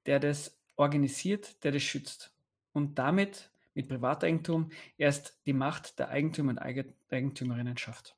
[0.06, 2.34] der das organisiert, der das schützt.
[2.72, 8.16] Und damit mit Privateigentum erst die Macht der Eigentümer und Eigentümerinnen schafft.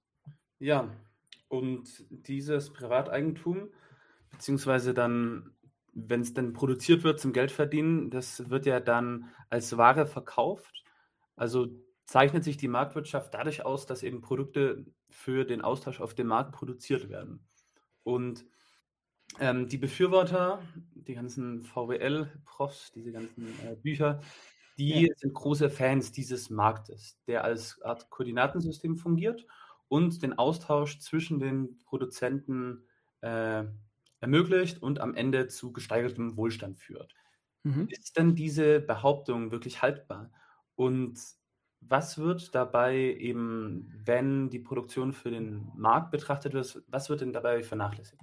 [0.59, 0.89] Ja,
[1.47, 3.69] und dieses Privateigentum,
[4.31, 5.51] beziehungsweise dann,
[5.93, 10.84] wenn es dann produziert wird zum Geldverdienen, das wird ja dann als Ware verkauft
[11.35, 11.67] also
[12.05, 16.51] zeichnet sich die Marktwirtschaft dadurch aus, dass eben Produkte für den Austausch auf dem Markt
[16.51, 17.47] produziert werden.
[18.03, 18.45] Und
[19.39, 20.61] ähm, die Befürworter,
[20.93, 24.21] die ganzen VWL-Profs, diese ganzen äh, Bücher,
[24.77, 25.15] die ja.
[25.15, 29.45] sind große Fans dieses Marktes, der als Art Koordinatensystem fungiert
[29.87, 32.87] und den Austausch zwischen den Produzenten
[33.21, 33.63] äh,
[34.19, 37.13] ermöglicht und am Ende zu gesteigertem Wohlstand führt.
[37.63, 37.87] Mhm.
[37.89, 40.31] Ist denn diese Behauptung wirklich haltbar?
[40.75, 41.19] Und
[41.81, 47.33] was wird dabei eben, wenn die Produktion für den Markt betrachtet wird, was wird denn
[47.33, 48.21] dabei vernachlässigt?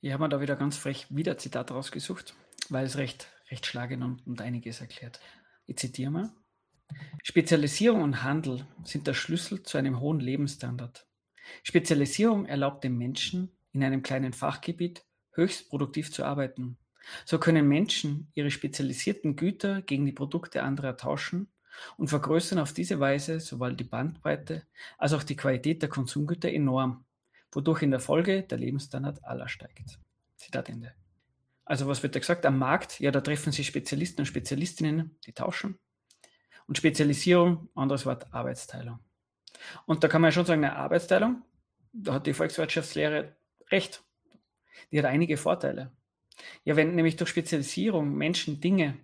[0.00, 2.34] Ich habe mir da wieder ganz frech wieder Zitat rausgesucht,
[2.68, 5.20] weil es recht, recht schlagend und, und einiges erklärt.
[5.66, 6.32] Ich zitiere mal.
[7.22, 11.06] Spezialisierung und Handel sind der Schlüssel zu einem hohen Lebensstandard.
[11.62, 16.78] Spezialisierung erlaubt dem Menschen, in einem kleinen Fachgebiet höchst produktiv zu arbeiten
[17.24, 21.48] so können Menschen ihre spezialisierten Güter gegen die Produkte anderer tauschen
[21.96, 24.64] und vergrößern auf diese Weise sowohl die Bandbreite
[24.98, 27.04] als auch die Qualität der Konsumgüter enorm,
[27.52, 29.98] wodurch in der Folge der Lebensstandard aller steigt.
[30.36, 30.92] Zitat Ende.
[31.64, 32.44] Also was wird da gesagt?
[32.46, 35.78] Am Markt, ja, da treffen sich Spezialisten und Spezialistinnen, die tauschen.
[36.66, 38.98] Und Spezialisierung, anderes Wort, Arbeitsteilung.
[39.86, 41.42] Und da kann man schon sagen, eine Arbeitsteilung,
[41.92, 43.36] da hat die Volkswirtschaftslehre
[43.70, 44.02] recht.
[44.90, 45.92] Die hat einige Vorteile.
[46.64, 48.98] Ja, wenn nämlich durch Spezialisierung Menschen Dinge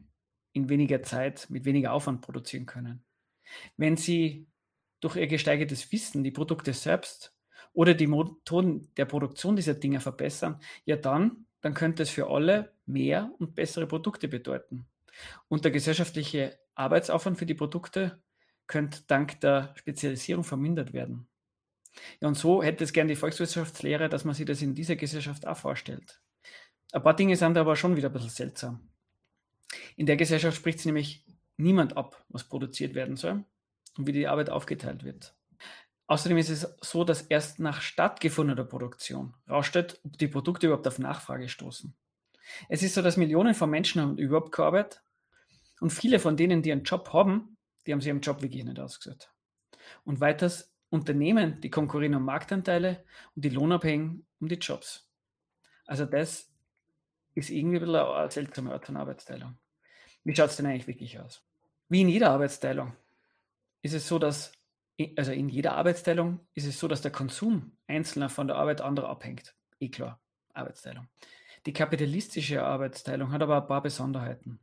[0.53, 3.05] in weniger Zeit mit weniger Aufwand produzieren können,
[3.77, 4.49] wenn sie
[5.01, 7.35] durch ihr gesteigertes Wissen die Produkte selbst
[7.72, 12.75] oder die Methoden der Produktion dieser Dinge verbessern, ja dann, dann könnte es für alle
[12.87, 14.87] mehr und bessere Produkte bedeuten.
[15.49, 18.22] Und der gesellschaftliche Arbeitsaufwand für die Produkte
[18.66, 21.29] könnte dank der Spezialisierung vermindert werden.
[22.20, 25.46] Ja, und so hätte es gern die Volkswirtschaftslehre, dass man sich das in dieser Gesellschaft
[25.46, 26.20] auch vorstellt.
[26.92, 28.88] Ein paar Dinge sind aber schon wieder ein bisschen seltsam.
[29.96, 31.25] In der Gesellschaft spricht es nämlich
[31.57, 33.44] niemand ab, was produziert werden soll
[33.96, 35.35] und wie die Arbeit aufgeteilt wird.
[36.07, 40.99] Außerdem ist es so, dass erst nach stattgefundener Produktion rausstellt, ob die Produkte überhaupt auf
[40.99, 41.94] Nachfrage stoßen.
[42.68, 45.03] Es ist so, dass Millionen von Menschen haben überhaupt gearbeitet
[45.81, 48.79] und viele von denen, die einen Job haben, die haben sich ihren Job wirklich nicht
[48.79, 49.33] ausgesucht.
[50.05, 55.09] Und weiters Unternehmen, die konkurrieren um Marktanteile und die Lohnabhängigen um die Jobs.
[55.87, 56.53] Also das
[57.37, 59.57] ist irgendwie ein bisschen eine seltsame Art von Arbeitsteilung.
[60.25, 61.42] Wie schaut es denn eigentlich wirklich aus?
[61.88, 62.94] Wie in jeder Arbeitsteilung
[63.83, 64.53] ist es so, dass,
[65.16, 69.11] also in jeder Arbeitsteilung ist es so, dass der Konsum Einzelner von der Arbeit anderer
[69.11, 69.55] abhängt.
[69.79, 70.18] Eh klar,
[70.55, 71.07] Arbeitsteilung.
[71.66, 74.59] Die kapitalistische Arbeitsteilung hat aber ein paar Besonderheiten.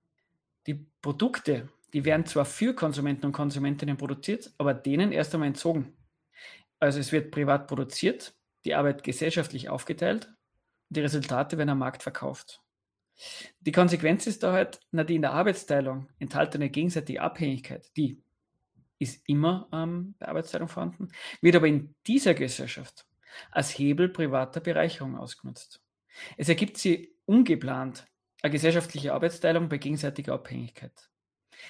[0.66, 5.96] Die Produkte, die werden zwar für Konsumenten und Konsumentinnen produziert, aber denen erst einmal entzogen.
[6.80, 8.34] Also es wird privat produziert,
[8.66, 10.34] die Arbeit gesellschaftlich aufgeteilt
[10.94, 12.62] die Resultate werden am Markt verkauft.
[13.60, 18.22] Die Konsequenz ist da halt, na, die in der Arbeitsteilung enthaltene gegenseitige Abhängigkeit, die
[19.00, 21.10] ist immer ähm, bei Arbeitsteilung vorhanden,
[21.42, 23.06] wird aber in dieser Gesellschaft
[23.52, 25.82] als Hebel privater Bereicherung ausgenutzt.
[26.38, 28.06] Es ergibt sie ungeplant
[28.42, 31.10] eine gesellschaftliche Arbeitsteilung bei gegenseitiger Abhängigkeit.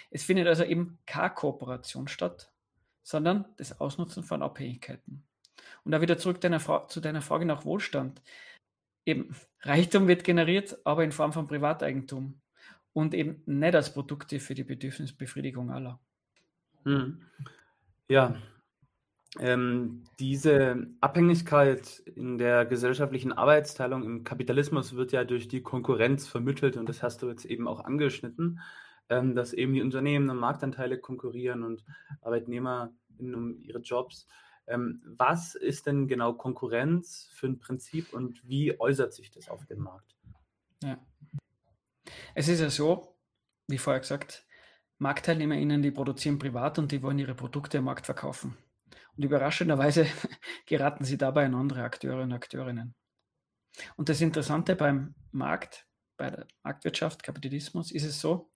[0.09, 2.51] Es findet also eben keine Kooperation statt,
[3.03, 5.23] sondern das Ausnutzen von Abhängigkeiten.
[5.83, 8.21] Und da wieder zurück deiner zu deiner Frage nach Wohlstand.
[9.05, 12.41] Eben, Reichtum wird generiert, aber in Form von Privateigentum
[12.93, 15.99] und eben nicht als Produkte für die Bedürfnisbefriedigung aller.
[16.83, 17.21] Hm.
[18.09, 18.35] Ja,
[19.39, 26.77] ähm, diese Abhängigkeit in der gesellschaftlichen Arbeitsteilung im Kapitalismus wird ja durch die Konkurrenz vermittelt
[26.77, 28.59] und das hast du jetzt eben auch angeschnitten
[29.09, 31.83] ähm, dass eben die Unternehmen um Marktanteile konkurrieren und
[32.21, 34.27] Arbeitnehmer um ihre Jobs.
[34.67, 39.65] Ähm, was ist denn genau Konkurrenz für ein Prinzip und wie äußert sich das auf
[39.65, 40.15] dem Markt?
[40.81, 40.97] Ja.
[42.35, 43.17] Es ist ja so,
[43.67, 44.45] wie vorher gesagt,
[44.99, 48.57] MarktteilnehmerInnen, die produzieren privat und die wollen ihre Produkte am Markt verkaufen.
[49.15, 50.07] Und überraschenderweise
[50.65, 52.95] geraten sie dabei an andere Akteure und Akteurinnen.
[53.95, 58.51] Und das Interessante beim Markt bei der Marktwirtschaft, Kapitalismus, ist es so,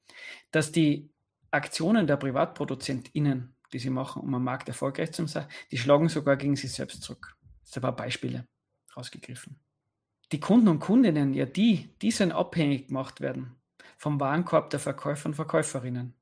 [0.51, 1.09] dass die
[1.51, 6.37] Aktionen der PrivatproduzentInnen, die sie machen, um am Markt erfolgreich zu sein, die schlagen sogar
[6.37, 7.35] gegen sich selbst zurück.
[7.61, 8.47] Das sind ein paar Beispiele
[8.95, 9.59] rausgegriffen.
[10.31, 13.55] Die Kunden und Kundinnen, ja die, die sollen abhängig gemacht werden
[13.97, 16.13] vom Warenkorb der Verkäufer und Verkäuferinnen.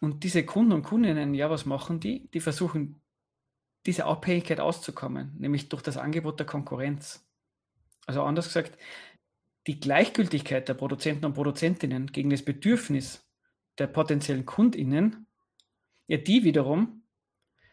[0.00, 2.28] Und diese Kunden und Kundinnen, ja, was machen die?
[2.32, 3.00] Die versuchen,
[3.86, 7.24] diese Abhängigkeit auszukommen, nämlich durch das Angebot der Konkurrenz.
[8.06, 8.78] Also anders gesagt,
[9.66, 13.26] die Gleichgültigkeit der Produzenten und Produzentinnen gegen das Bedürfnis
[13.78, 15.25] der potenziellen Kundinnen,
[16.06, 17.02] ja, die wiederum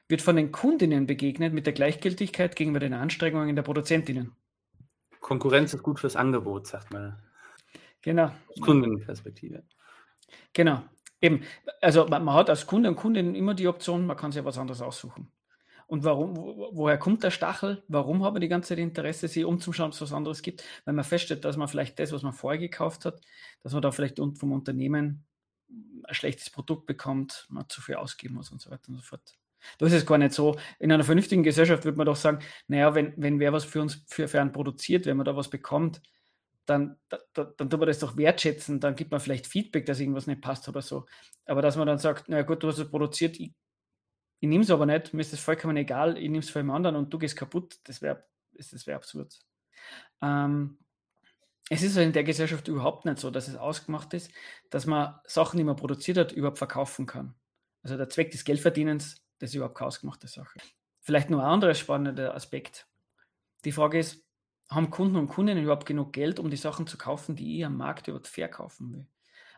[0.07, 4.35] wird von den Kundinnen begegnet mit der Gleichgültigkeit gegenüber den Anstrengungen der Produzentinnen.
[5.19, 7.21] Konkurrenz ist gut fürs Angebot, sagt man.
[8.01, 8.25] Genau.
[8.25, 9.63] Aus Kundenperspektive.
[10.51, 10.83] Genau.
[11.21, 11.43] Eben,
[11.81, 14.57] also man, man, hat als Kunde und Kundin immer die Option, man kann sich was
[14.57, 15.31] anderes aussuchen.
[15.87, 17.83] Und warum, wo, woher kommt der Stachel?
[17.87, 20.63] Warum haben wir die ganze Zeit Interesse, sich umzuschauen, ob es was anderes gibt?
[20.85, 23.21] Weil man feststellt, dass man vielleicht das, was man vorher gekauft hat,
[23.61, 25.25] dass man da vielleicht vom Unternehmen
[26.05, 29.37] ein schlechtes Produkt bekommt, man zu viel ausgeben muss und so weiter und so fort.
[29.77, 30.57] Da ist gar nicht so.
[30.79, 34.03] In einer vernünftigen Gesellschaft würde man doch sagen, naja, wenn, wenn wer was für uns,
[34.07, 36.01] für, für einen produziert, wenn man da was bekommt,
[36.65, 40.27] dann, da, dann tut man das doch wertschätzen, dann gibt man vielleicht Feedback, dass irgendwas
[40.27, 41.05] nicht passt oder so.
[41.45, 43.53] Aber dass man dann sagt, naja gut, du hast es produziert, ich
[44.43, 46.75] ich nehme es aber nicht, mir ist das vollkommen egal, ich nehme es für jemand
[46.75, 49.39] anderen und du gehst kaputt, das wäre das wär absurd.
[50.21, 50.77] Ähm,
[51.73, 54.31] es ist in der Gesellschaft überhaupt nicht so, dass es ausgemacht ist,
[54.69, 57.35] dass man Sachen, die man produziert hat, überhaupt verkaufen kann.
[57.81, 60.59] Also der Zweck des Geldverdienens, das ist überhaupt keine ausgemachte Sache.
[61.01, 62.87] Vielleicht nur ein anderer spannender Aspekt.
[63.65, 64.23] Die Frage ist,
[64.69, 67.77] haben Kunden und Kundinnen überhaupt genug Geld, um die Sachen zu kaufen, die ich am
[67.77, 69.07] Markt überhaupt verkaufen will?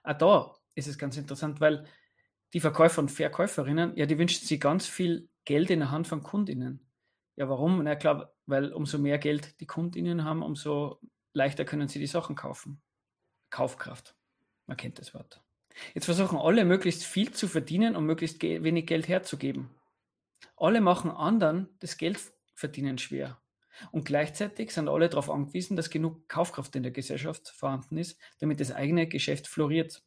[0.03, 1.85] Auch da ist es ganz interessant, weil
[2.53, 6.23] die Verkäufer und Verkäuferinnen, ja, die wünschen sich ganz viel Geld in der Hand von
[6.23, 6.79] Kundinnen.
[7.35, 7.83] Ja, warum?
[7.83, 10.99] Na klar, weil umso mehr Geld die Kundinnen haben, umso
[11.35, 12.81] leichter können sie die Sachen kaufen.
[13.49, 14.15] Kaufkraft.
[14.65, 15.41] Man kennt das Wort.
[15.93, 19.69] Jetzt versuchen alle möglichst viel zu verdienen und möglichst ge wenig Geld herzugeben.
[20.55, 23.41] Alle machen anderen das Geldverdienen schwer.
[23.91, 28.61] Und gleichzeitig sind alle darauf angewiesen, dass genug Kaufkraft in der Gesellschaft vorhanden ist, damit
[28.61, 30.01] das eigene Geschäft floriert.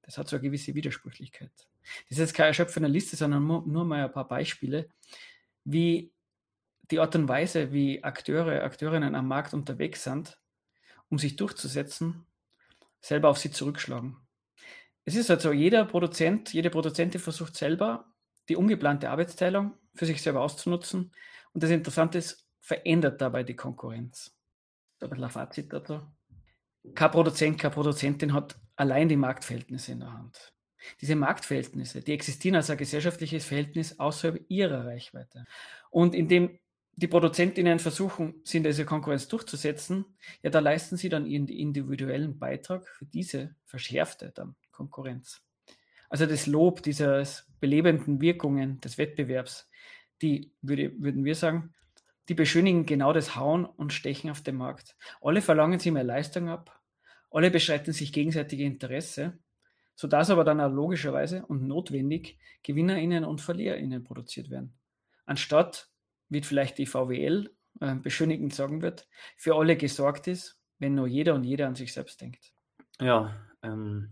[0.00, 1.52] Das hat so eine gewisse Widersprüchlichkeit.
[1.84, 4.88] Das ist jetzt keine erschöpfende Liste, sondern nur mal ein paar Beispiele,
[5.64, 6.12] wie
[6.90, 10.38] die Art und Weise, wie Akteure, Akteurinnen am Markt unterwegs sind,
[11.12, 12.26] um sich durchzusetzen,
[13.02, 14.16] selber auf sie zurückschlagen.
[15.04, 18.06] Es ist halt so, jeder Produzent, jede Produzentin versucht selber,
[18.48, 21.12] die ungeplante Arbeitsteilung für sich selber auszunutzen.
[21.52, 24.34] Und das Interessante ist, verändert dabei die Konkurrenz.
[25.00, 26.00] ein bisschen ein Fazit dazu.
[26.94, 30.54] Kein Produzent, keine Produzentin hat allein die Marktverhältnisse in der Hand.
[31.02, 35.44] Diese Marktverhältnisse, die existieren als ein gesellschaftliches Verhältnis außerhalb ihrer Reichweite.
[35.90, 36.58] Und indem
[36.94, 40.04] die Produzentinnen versuchen, sie in dieser Konkurrenz durchzusetzen,
[40.42, 45.42] ja, da leisten sie dann ihren individuellen Beitrag für diese verschärfte dann Konkurrenz.
[46.10, 47.24] Also das Lob dieser
[47.60, 49.70] belebenden Wirkungen des Wettbewerbs,
[50.20, 51.72] die, würde, würden wir sagen,
[52.28, 54.96] die beschönigen genau das Hauen und Stechen auf dem Markt.
[55.20, 56.80] Alle verlangen sie mehr Leistung ab,
[57.30, 59.38] alle beschreiten sich gegenseitige Interesse,
[59.94, 64.74] sodass aber dann auch logischerweise und notwendig GewinnerInnen und VerliererInnen produziert werden.
[65.24, 65.91] Anstatt
[66.32, 71.34] wie vielleicht die VWL äh, beschönigend sagen wird, für alle gesorgt ist, wenn nur jeder
[71.34, 72.52] und jeder an sich selbst denkt.
[73.00, 74.10] Ja, ähm,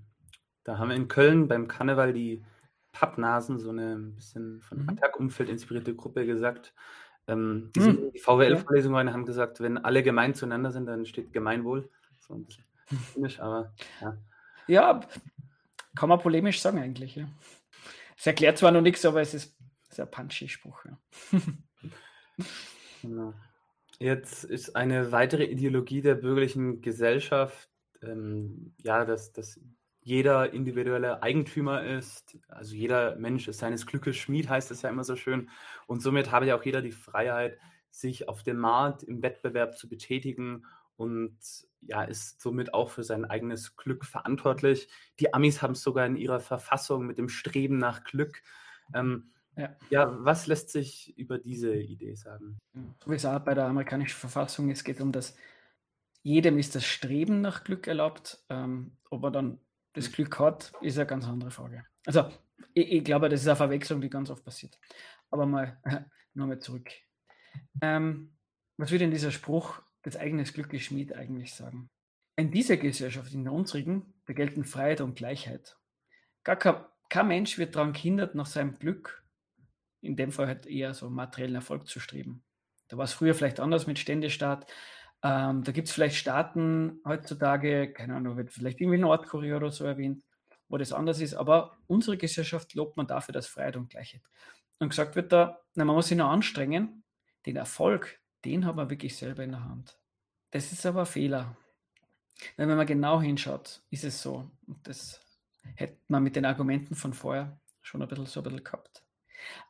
[0.65, 2.45] da haben wir in Köln beim Karneval die
[2.93, 4.91] Pappnasen, so eine ein bisschen von mhm.
[4.91, 6.75] Attack-Umfeld inspirierte Gruppe gesagt.
[7.27, 8.11] Ähm, die, mhm.
[8.13, 9.13] die VWL-Vorlesungen ja.
[9.13, 11.89] haben gesagt, wenn alle gemein zueinander sind, dann steht Gemeinwohl.
[12.19, 12.65] So ein bisschen
[13.15, 14.19] zynisch, aber ja.
[14.67, 15.01] Ja,
[15.95, 17.17] kann man polemisch sagen eigentlich.
[17.17, 17.29] Ja.
[18.17, 19.57] Es erklärt zwar noch nichts, aber es ist,
[19.89, 20.85] ist ein punchy Spruch.
[20.85, 20.99] Ja.
[23.99, 27.69] Jetzt ist eine weitere Ideologie der bürgerlichen Gesellschaft,
[28.03, 29.61] ähm, ja, dass, dass
[30.03, 35.05] jeder individuelle Eigentümer ist, also jeder Mensch ist seines Glückes Schmied, heißt es ja immer
[35.05, 35.51] so schön.
[35.87, 37.59] Und somit habe ja auch jeder die Freiheit,
[37.91, 40.65] sich auf dem Markt im Wettbewerb zu betätigen
[40.97, 41.37] und
[41.83, 44.89] ja, ist somit auch für sein eigenes Glück verantwortlich.
[45.19, 48.43] Die Amis haben es sogar in ihrer Verfassung mit dem Streben nach Glück.
[48.95, 49.77] Ähm, ja.
[49.91, 52.59] ja, was lässt sich über diese Idee sagen?
[53.05, 55.37] So wie es auch bei der amerikanischen Verfassung ist, geht um das,
[56.23, 58.45] jedem ist das Streben nach Glück erlaubt.
[58.49, 59.61] Ähm, ob er dann
[59.93, 60.13] das hm.
[60.13, 61.85] Glück hat, ist eine ganz andere Frage.
[62.07, 62.31] Also,
[62.75, 64.79] ich, ich glaube, das ist eine Verwechslung, die ganz oft passiert.
[65.31, 65.81] Aber mal
[66.35, 66.91] nochmal zurück.
[67.83, 68.37] Ähm,
[68.77, 71.91] was würde denn dieser Spruch, das eigene Glück Schmied, eigentlich sagen?
[72.37, 75.77] In dieser Gesellschaft, in der unsrigen, da gelten Freiheit und Gleichheit.
[76.45, 79.20] Gar kein, kein Mensch wird daran gehindert, nach seinem Glück
[80.01, 82.43] in dem Fall halt eher so materiellen Erfolg zu streben.
[82.89, 84.67] Da war es früher vielleicht anders mit Ständestaat.
[85.23, 89.85] Ähm, da gibt es vielleicht Staaten heutzutage, keine Ahnung, wird vielleicht irgendwie Nordkorea oder so
[89.85, 90.23] erwähnt,
[90.69, 91.35] wo das anders ist.
[91.35, 94.23] Aber unsere Gesellschaft lobt man dafür, dass Freiheit und Gleichheit.
[94.79, 97.05] Und gesagt wird da, na, man muss sich nur anstrengen.
[97.47, 99.99] Den Erfolg, den hat man wirklich selber in der Hand.
[100.51, 101.57] Das ist aber ein Fehler.
[102.57, 104.51] Weil wenn man genau hinschaut, ist es so.
[104.67, 105.21] Und das
[105.75, 109.03] hätte man mit den Argumenten von vorher schon ein bisschen so ein bisschen gehabt.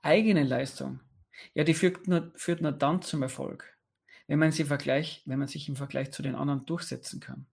[0.03, 1.01] Eigene Leistung,
[1.55, 3.77] ja, die führt nur, führt nur dann zum Erfolg,
[4.27, 7.47] wenn man, sie Vergleich, wenn man sich im Vergleich zu den anderen durchsetzen kann.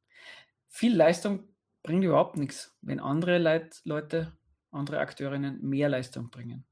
[0.69, 1.47] Viel Leistung
[1.83, 4.33] bringt überhaupt nichts, wenn andere Leit Leute,
[4.71, 6.65] andere Akteurinnen mehr Leistung bringen.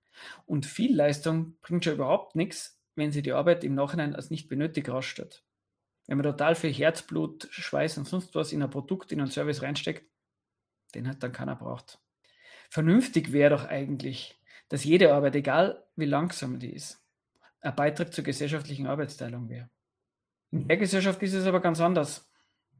[0.45, 4.47] Und viel Leistung bringt schon überhaupt nichts, wenn sie die Arbeit im Nachhinein als nicht
[4.47, 5.43] benötigt rausstellt.
[6.07, 9.61] Wenn man total viel Herzblut, Schweiß und sonst was in ein Produkt, in einen Service
[9.61, 10.05] reinsteckt,
[10.93, 11.99] den hat dann keiner braucht.
[12.69, 17.03] Vernünftig wäre doch eigentlich, dass jede Arbeit, egal wie langsam die ist,
[17.61, 19.69] ein Beitrag zur gesellschaftlichen Arbeitsteilung wäre.
[20.51, 22.31] In der Gesellschaft ist es aber ganz anders.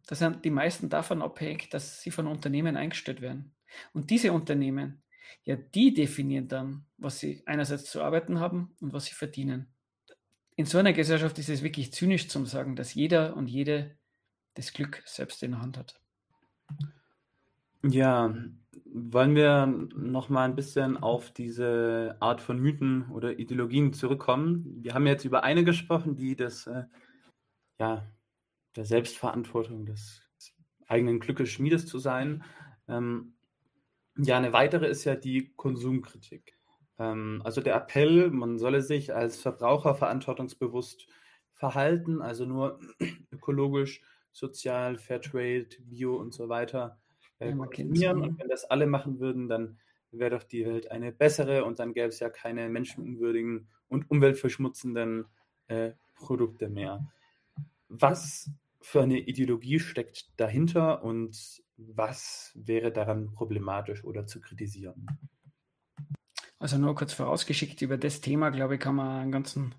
[0.08, 3.56] Da sind die meisten davon abhängig, dass sie von Unternehmen eingestellt werden.
[3.93, 5.04] Und diese Unternehmen,
[5.43, 9.74] ja, die definieren dann, was sie einerseits zu arbeiten haben und was sie verdienen.
[10.56, 13.98] In so einer Gesellschaft ist es wirklich zynisch zu sagen, dass jeder und jede
[14.54, 16.00] das Glück selbst in der Hand hat.
[17.84, 18.34] Ja,
[18.97, 24.81] wollen wir noch mal ein bisschen auf diese Art von Mythen oder Ideologien zurückkommen?
[24.81, 26.86] Wir haben jetzt über eine gesprochen, die des, äh,
[27.77, 28.08] ja,
[28.77, 30.21] der Selbstverantwortung, des
[30.88, 32.45] eigenen Glückes Schmiedes zu sein.
[32.88, 33.34] Ähm,
[34.17, 36.58] ja, eine weitere ist ja die Konsumkritik.
[36.97, 41.08] Ähm, also der Appell, man solle sich als Verbraucher verantwortungsbewusst
[41.53, 42.79] verhalten, also nur
[43.31, 46.97] ökologisch, sozial, Fairtrade, Bio und so weiter
[47.39, 48.21] äh, konsumieren.
[48.21, 49.80] Und wenn das alle machen würden, dann
[50.12, 55.26] wäre doch die Welt eine bessere und dann gäbe es ja keine menschenunwürdigen und umweltverschmutzenden
[55.67, 57.12] äh, Produkte mehr.
[57.89, 58.50] Was
[58.82, 65.08] für eine Ideologie steckt dahinter und was wäre daran problematisch oder zu kritisieren?
[66.60, 69.76] Also nur kurz vorausgeschickt, über das Thema, glaube ich, kann man einen ganzen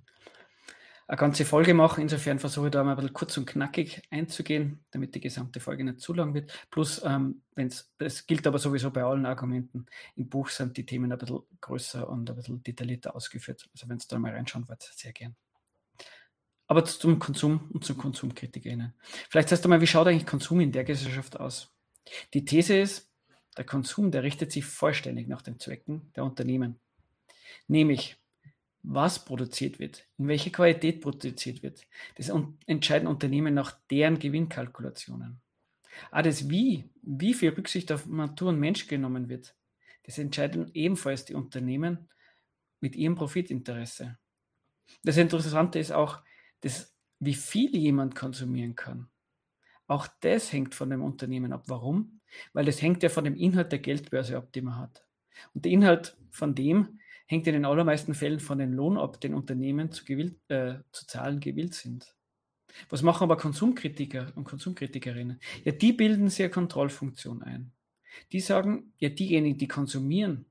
[1.08, 2.02] eine ganze Folge machen.
[2.02, 5.84] Insofern versuche ich da mal ein bisschen kurz und knackig einzugehen, damit die gesamte Folge
[5.84, 6.52] nicht zu lang wird.
[6.70, 9.86] Plus, ähm, wenn's, das gilt aber sowieso bei allen Argumenten.
[10.16, 13.68] Im Buch sind die Themen ein bisschen größer und ein bisschen detaillierter ausgeführt.
[13.72, 15.36] Also wenn es da mal reinschauen wollt, sehr gern.
[16.66, 18.92] Aber zum Konsum und zum KonsumkritikerInnen.
[19.30, 21.72] Vielleicht sagst du mal, wie schaut eigentlich Konsum in der Gesellschaft aus?
[22.34, 23.12] Die These ist,
[23.56, 26.80] der Konsum, der richtet sich vollständig nach den Zwecken der Unternehmen.
[27.68, 28.16] Nämlich,
[28.88, 31.86] was produziert wird, in welcher Qualität produziert wird.
[32.14, 32.30] Das
[32.66, 35.40] entscheiden Unternehmen nach deren Gewinnkalkulationen.
[36.12, 39.56] Ah, das Wie, wie viel Rücksicht auf Natur und Mensch genommen wird,
[40.04, 42.08] das entscheiden ebenfalls die Unternehmen
[42.80, 44.18] mit ihrem Profitinteresse.
[45.02, 46.22] Das Interessante ist auch,
[46.60, 49.08] dass, wie viel jemand konsumieren kann.
[49.88, 51.64] Auch das hängt von dem Unternehmen ab.
[51.66, 52.20] Warum?
[52.52, 55.04] Weil das hängt ja von dem Inhalt der Geldbörse ab, die man hat.
[55.54, 59.34] Und der Inhalt von dem hängt in den allermeisten Fällen von den Lohn ab, den
[59.34, 62.14] Unternehmen zu, gewillt, äh, zu zahlen gewillt sind.
[62.88, 65.40] Was machen aber Konsumkritiker und Konsumkritikerinnen?
[65.64, 67.72] Ja, die bilden sehr Kontrollfunktion ein.
[68.32, 70.46] Die sagen, ja, diejenigen, die konsumieren,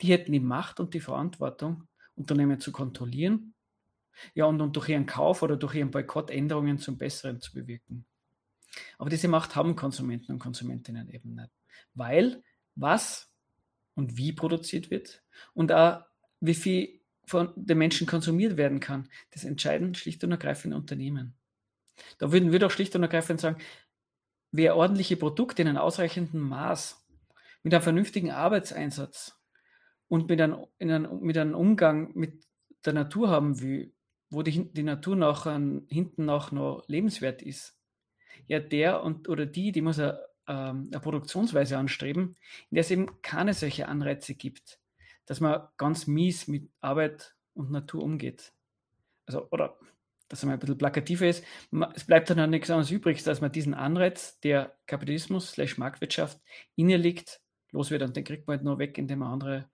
[0.00, 3.54] die hätten die Macht und die Verantwortung, Unternehmen zu kontrollieren,
[4.34, 8.04] ja, und, und durch ihren Kauf oder durch ihren Boykott Änderungen zum Besseren zu bewirken.
[8.98, 11.50] Aber diese Macht haben Konsumenten und Konsumentinnen eben nicht.
[11.94, 12.42] Weil
[12.74, 13.32] was
[13.94, 15.22] und wie produziert wird
[15.54, 16.02] und auch
[16.40, 21.34] wie viel von den Menschen konsumiert werden kann, das entscheiden schlicht und ergreifend Unternehmen.
[22.18, 23.58] Da würden wir doch schlicht und ergreifend sagen,
[24.50, 27.04] wer ordentliche Produkte in einem ausreichenden Maß,
[27.62, 29.38] mit einem vernünftigen Arbeitseinsatz
[30.08, 32.44] und mit einem, einem, mit einem Umgang mit
[32.84, 33.92] der Natur haben will,
[34.30, 37.78] wo die, die Natur nachher hinten noch noch lebenswert ist,
[38.46, 42.36] ja, der und oder die, die muss eine, ähm, eine Produktionsweise anstreben,
[42.70, 44.80] in der es eben keine solche Anreize gibt,
[45.28, 48.54] dass man ganz mies mit Arbeit und Natur umgeht.
[49.26, 49.78] Also, oder
[50.28, 51.44] dass man ein bisschen plakativer ist,
[51.94, 56.40] es bleibt dann auch nichts anderes übrig, dass man diesen Anreiz, der Kapitalismus slash Marktwirtschaft
[56.76, 59.70] innerliegt, los wird und den kriegt man halt nur weg, indem man andere,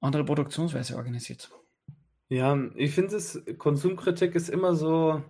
[0.00, 1.50] andere Produktionsweise organisiert.
[2.30, 5.22] Ja, ich finde es, Konsumkritik ist immer so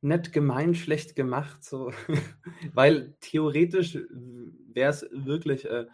[0.00, 1.92] nett gemein, schlecht gemacht, so,
[2.72, 5.86] weil theoretisch wäre es wirklich äh,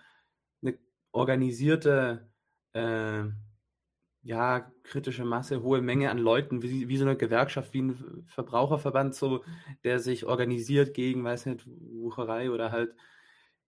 [0.63, 0.79] eine
[1.11, 2.30] organisierte
[2.73, 3.25] äh,
[4.23, 9.15] ja, kritische Masse, hohe Menge an Leuten, wie, wie so eine Gewerkschaft, wie ein Verbraucherverband,
[9.15, 9.45] so,
[9.85, 12.95] der sich organisiert gegen, weiß nicht, Wucherei oder halt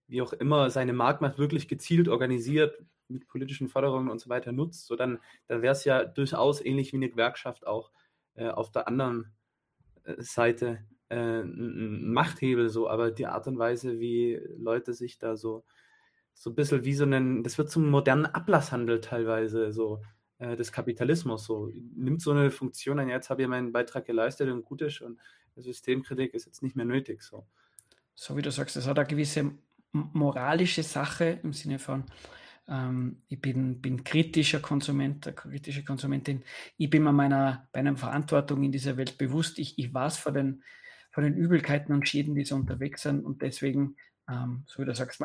[0.08, 4.86] wie auch immer seine Marktmacht wirklich gezielt organisiert, mit politischen Forderungen und so weiter nutzt,
[4.86, 7.92] so dann, dann wäre es ja durchaus ähnlich wie eine Gewerkschaft auch
[8.34, 9.32] äh, auf der anderen
[10.04, 15.36] äh, Seite äh, ein Machthebel, so, aber die Art und Weise, wie Leute sich da
[15.36, 15.64] so
[16.34, 20.02] so ein bisschen wie so ein, das wird zum modernen Ablasshandel teilweise so
[20.38, 21.70] äh, des Kapitalismus so.
[21.94, 25.18] Nimmt so eine Funktion an, jetzt habe ich meinen Beitrag geleistet und gut ist und
[25.56, 27.22] Systemkritik ist jetzt nicht mehr nötig.
[27.22, 27.46] So,
[28.14, 29.52] so wie du sagst, das hat eine gewisse
[29.92, 32.04] moralische Sache im Sinne von,
[32.68, 36.42] ähm, ich bin, bin kritischer Konsument, kritische Konsumentin,
[36.76, 40.62] ich bin mir meiner, meiner Verantwortung in dieser Welt bewusst, ich, ich weiß von den,
[41.10, 43.96] von den Übelkeiten und Schäden, die so unterwegs sind und deswegen
[44.28, 45.22] ähm, so wie du sagst,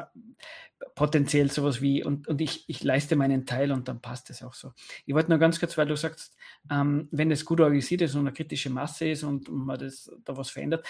[0.95, 4.53] potenziell sowas wie, und, und ich, ich leiste meinen Teil und dann passt es auch
[4.53, 4.73] so.
[5.05, 6.36] Ich wollte nur ganz kurz, weil du sagst,
[6.71, 10.36] ähm, wenn es gut organisiert ist und eine kritische Masse ist und, man das, da
[10.36, 10.86] was verändert,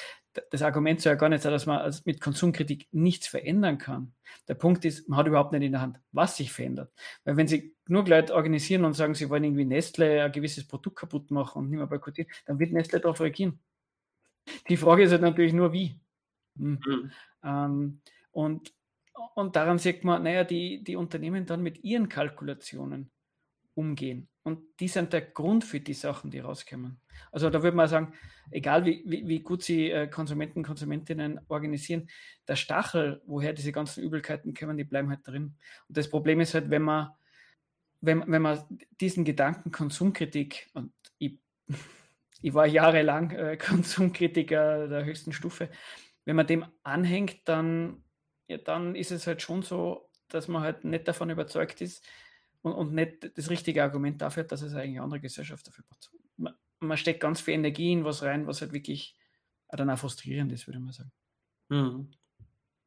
[0.51, 4.13] das Argument soll ja gar nicht sein, dass man mit Konsumkritik nichts verändern kann.
[4.47, 6.91] Der Punkt ist, man hat überhaupt nicht in der Hand, was sich verändert.
[7.23, 10.97] Weil wenn sie nur Leute organisieren und sagen, sie wollen irgendwie Nestle ein gewisses Produkt
[10.97, 13.59] kaputt machen und nicht mehr boykottieren, dann wird Nestle darauf reagieren.
[14.69, 15.99] Die Frage ist halt natürlich nur, wie.
[16.57, 16.79] Hm.
[16.85, 17.11] Mhm.
[17.43, 18.73] Ähm, und,
[19.35, 23.11] und daran sieht man, naja, die, die Unternehmen dann mit ihren Kalkulationen
[23.77, 24.27] umgehen.
[24.43, 27.01] Und die sind der Grund für die Sachen, die rauskommen.
[27.31, 28.13] Also da würde man sagen,
[28.49, 32.09] egal wie, wie, wie gut sie äh, Konsumenten, Konsumentinnen organisieren,
[32.47, 35.57] der Stachel, woher diese ganzen Übelkeiten kommen, die bleiben halt drin.
[35.87, 37.09] Und das Problem ist halt, wenn man,
[38.01, 38.63] wenn, wenn man
[39.01, 41.37] diesen Gedanken Konsumkritik, und ich,
[42.41, 45.69] ich war jahrelang äh, Konsumkritiker der höchsten Stufe,
[46.27, 48.03] wenn man dem anhängt, dann,
[48.49, 52.05] ja, dann ist es halt schon so, dass man halt nicht davon überzeugt ist
[52.63, 55.85] und, und nicht das richtige Argument dafür hat, dass es eigentlich eine andere Gesellschaft dafür
[55.87, 56.11] braucht.
[56.35, 59.15] Man, man, steckt ganz viel Energie in was rein, was halt wirklich
[59.69, 61.11] dann auch frustrierend ist, würde man sagen.
[61.69, 62.11] Mhm.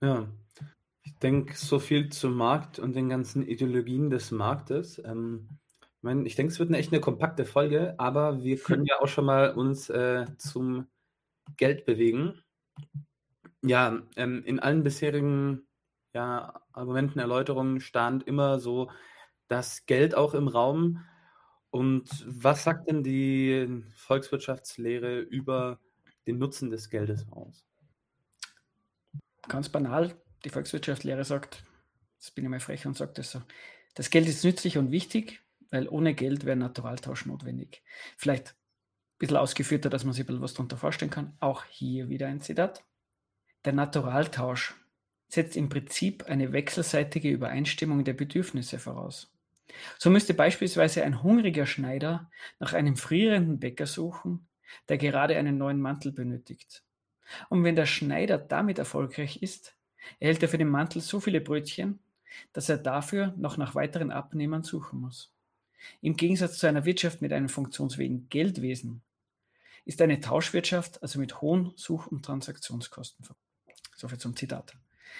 [0.03, 0.28] Ja,
[1.01, 5.01] ich denke, so viel zum Markt und den ganzen Ideologien des Marktes.
[5.03, 5.49] Ähm,
[5.80, 9.01] ich, mein, ich denke, es wird eine echt eine kompakte Folge, aber wir können ja
[9.01, 10.88] auch schon mal uns äh, zum
[11.57, 12.43] Geld bewegen.
[13.62, 15.66] Ja, ähm, in allen bisherigen
[16.14, 18.90] ja, Argumenten, Erläuterungen stand immer so
[19.48, 21.04] das Geld auch im Raum.
[21.70, 25.78] Und was sagt denn die Volkswirtschaftslehre über
[26.26, 27.64] den Nutzen des Geldes aus?
[29.48, 31.64] Ganz banal, die Volkswirtschaftslehre sagt,
[32.18, 33.42] jetzt bin ich mal frech und sage das so,
[33.94, 37.82] das Geld ist nützlich und wichtig, weil ohne Geld wäre Naturaltausch notwendig.
[38.16, 41.36] Vielleicht ein bisschen ausgeführter, dass man sich ein bisschen was darunter vorstellen kann.
[41.40, 42.84] Auch hier wieder ein Zitat.
[43.64, 44.74] Der Naturaltausch
[45.28, 49.32] setzt im Prinzip eine wechselseitige Übereinstimmung der Bedürfnisse voraus.
[49.98, 54.48] So müsste beispielsweise ein hungriger Schneider nach einem frierenden Bäcker suchen,
[54.88, 56.82] der gerade einen neuen Mantel benötigt.
[57.48, 59.76] Und wenn der Schneider damit erfolgreich ist,
[60.18, 62.00] erhält er für den Mantel so viele Brötchen,
[62.52, 65.32] dass er dafür noch nach weiteren Abnehmern suchen muss.
[66.00, 69.02] Im Gegensatz zu einer Wirtschaft mit einem funktionsfähigen Geldwesen
[69.84, 73.49] ist eine Tauschwirtschaft also mit hohen Such- und Transaktionskosten verbunden.
[74.01, 74.74] Soviel zum Zitat.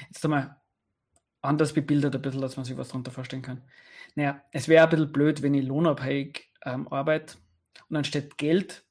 [0.09, 0.57] Jetzt einmal
[1.43, 3.62] anders bebildert ein bisschen, dass man sich was darunter vorstellen kann.
[4.14, 7.37] Naja, es wäre ein bisschen blöd, wenn ich lohnabhängig ähm, arbeite
[7.89, 8.85] und anstatt Geld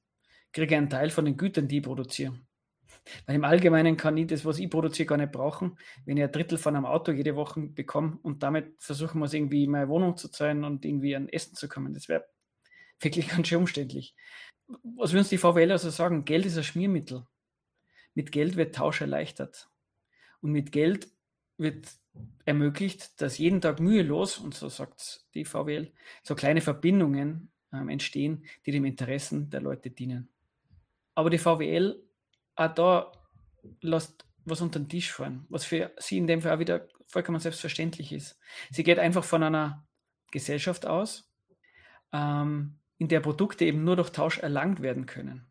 [0.52, 2.40] kriege ich einen Teil von den Gütern, die ich produziere.
[3.26, 6.32] Weil im Allgemeinen kann ich das, was ich produziere, gar nicht brauchen, wenn ich ein
[6.32, 10.30] Drittel von einem Auto jede Woche bekomme und damit versuchen muss, irgendwie meine Wohnung zu
[10.30, 11.94] zahlen und irgendwie an Essen zu kommen.
[11.94, 12.28] Das wäre
[13.00, 14.16] wirklich ganz schön umständlich.
[14.84, 16.26] Was würden die VWL also sagen?
[16.26, 17.26] Geld ist ein Schmiermittel.
[18.14, 19.70] Mit Geld wird Tausch erleichtert.
[20.42, 21.08] Und mit Geld
[21.58, 21.90] wird
[22.46, 25.92] ermöglicht, dass jeden Tag mühelos, und so sagt die VWL,
[26.24, 30.30] so kleine Verbindungen ähm, entstehen, die dem Interessen der Leute dienen.
[31.16, 32.02] Aber die VWL
[32.60, 33.12] auch da
[33.82, 37.40] lässt was unter den Tisch fallen, was für sie in dem Fall auch wieder vollkommen
[37.40, 38.40] selbstverständlich ist.
[38.72, 39.88] Sie geht einfach von einer
[40.32, 41.32] Gesellschaft aus,
[42.12, 45.46] ähm, in der Produkte eben nur durch Tausch erlangt werden können.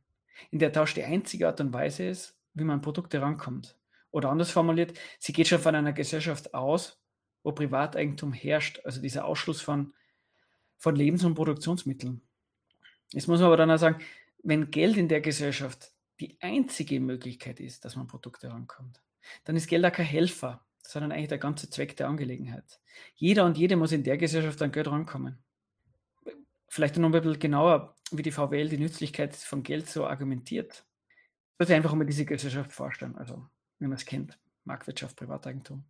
[0.51, 3.78] In der Tausch die einzige Art und Weise ist, wie man an Produkte rankommt.
[4.11, 7.00] Oder anders formuliert, sie geht schon von einer Gesellschaft aus,
[7.42, 9.92] wo Privateigentum herrscht, also dieser Ausschluss von,
[10.76, 12.22] von Lebens- und Produktionsmitteln.
[13.12, 14.02] Jetzt muss man aber dann auch sagen,
[14.42, 19.02] wenn Geld in der Gesellschaft die einzige Möglichkeit ist, dass man Produkte rankommt,
[19.44, 22.80] dann ist Geld auch kein Helfer, sondern eigentlich der ganze Zweck der Angelegenheit.
[23.14, 25.38] Jeder und jede muss in der Gesellschaft an Geld rankommen.
[26.68, 30.84] Vielleicht noch ein bisschen genauer, wie die VWL die Nützlichkeit von Geld so argumentiert.
[31.52, 33.46] Ich würde einfach mal diese Gesellschaft vorstellen, also
[33.79, 35.85] wie man es kennt, Marktwirtschaft, Privateigentum.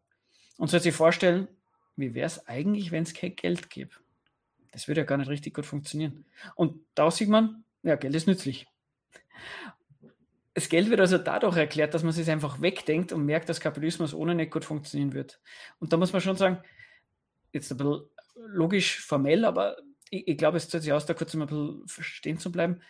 [0.57, 1.49] Und soll sich vorstellen,
[1.97, 3.91] wie wäre es eigentlich, wenn es kein Geld gäbe?
[4.73, 6.27] Das würde ja gar nicht richtig gut funktionieren.
[6.55, 8.67] Und da sieht man, ja, Geld ist nützlich.
[10.55, 14.13] Das Geld wird also dadurch erklärt, dass man es einfach wegdenkt und merkt, dass Kapitalismus
[14.13, 15.41] ohne nicht gut funktionieren wird.
[15.79, 16.59] Und da muss man schon sagen,
[17.53, 18.03] jetzt ein bisschen
[18.35, 19.77] logisch formell, aber
[20.11, 22.81] ich, ich glaube, es zahlt sich aus, da kurz mal ein bisschen stehen zu bleiben.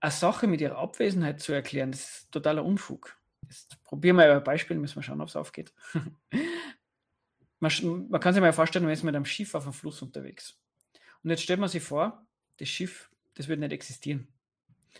[0.00, 3.16] Eine Sache mit ihrer Abwesenheit zu erklären, das ist totaler Unfug.
[3.48, 5.72] Jetzt probieren wir ein Beispiel, müssen wir schauen, ob es aufgeht.
[7.60, 7.72] man,
[8.08, 10.58] man, kann sich mal vorstellen, man ist mit einem Schiff auf einem Fluss unterwegs.
[11.22, 12.26] Und jetzt stellt man sich vor,
[12.58, 14.28] das Schiff, das wird nicht existieren.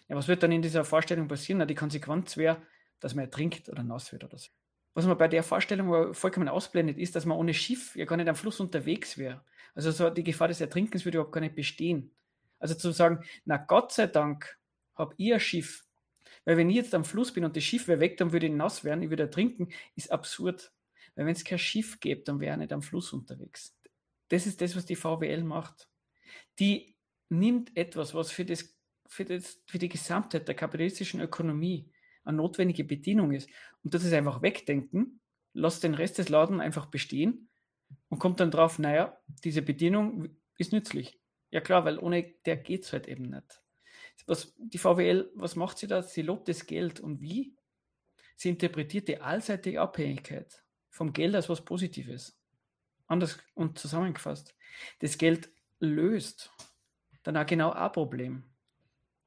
[0.09, 1.59] Ja, was wird dann in dieser Vorstellung passieren?
[1.59, 2.63] Na, die Konsequenz wäre,
[3.01, 4.51] dass man ertrinkt oder nass wird oder so.
[4.95, 8.29] Was man bei der Vorstellung vollkommen ausblendet, ist, dass man ohne Schiff ja gar nicht
[8.29, 9.45] am Fluss unterwegs wäre.
[9.75, 12.11] Also so die Gefahr des Ertrinkens würde überhaupt gar nicht bestehen.
[12.59, 14.59] Also zu sagen, na Gott sei Dank
[14.95, 15.86] habe ich ein Schiff.
[16.47, 18.53] Weil wenn ich jetzt am Fluss bin und das Schiff wäre weg, dann würde ich
[18.53, 20.73] nass werden, ich würde ertrinken, ist absurd.
[21.15, 23.77] Weil wenn es kein Schiff gäbe, dann wäre er nicht am Fluss unterwegs.
[24.29, 25.91] Das ist das, was die VWL macht.
[26.59, 26.97] Die
[27.29, 28.77] nimmt etwas, was für das
[29.09, 31.91] für, das, für die Gesamtheit der kapitalistischen Ökonomie
[32.25, 33.49] eine notwendige Bedienung ist.
[33.83, 35.21] Und das ist einfach wegdenken,
[35.53, 37.49] lasst den Rest des Laden einfach bestehen
[38.09, 41.21] und kommt dann drauf, naja, diese Bedienung ist nützlich.
[41.51, 43.63] Ja klar, weil ohne der geht es halt eben nicht.
[44.27, 46.03] Was, die VWL, was macht sie da?
[46.03, 47.01] Sie lobt das Geld.
[47.01, 47.55] Und wie?
[48.37, 52.39] Sie interpretiert die allseitige Abhängigkeit vom Geld als was Positives.
[53.07, 54.55] Anders und zusammengefasst.
[55.01, 56.51] Das Geld löst
[57.23, 58.45] dann auch genau ein Problem.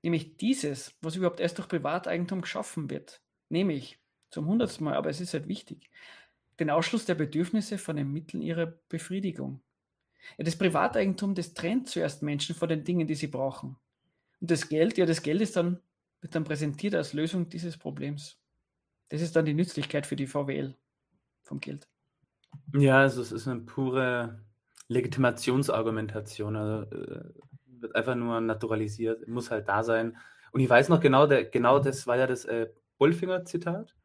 [0.01, 3.21] Nämlich dieses, was überhaupt erst durch Privateigentum geschaffen wird.
[3.49, 5.89] Nämlich zum hundertsten Mal, aber es ist halt wichtig,
[6.59, 9.61] den Ausschluss der Bedürfnisse von den Mitteln ihrer Befriedigung.
[10.37, 13.77] Ja, das Privateigentum, das trennt zuerst Menschen von den Dingen, die sie brauchen.
[14.41, 15.79] Und das Geld, ja, das Geld ist dann,
[16.21, 18.39] wird dann präsentiert als Lösung dieses Problems.
[19.09, 20.75] Das ist dann die Nützlichkeit für die VWL
[21.43, 21.87] vom Geld.
[22.73, 24.45] Ja, also es ist eine pure
[24.87, 26.55] Legitimationsargumentation.
[26.55, 27.29] Also, äh,
[27.81, 30.17] wird einfach nur naturalisiert, muss halt da sein.
[30.51, 33.95] Und ich weiß noch genau, der, genau das war ja das äh, Bullfinger-Zitat.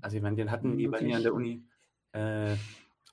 [0.00, 1.64] Also ich meine, den hatten die bei mir an der Uni.
[2.12, 2.56] Äh,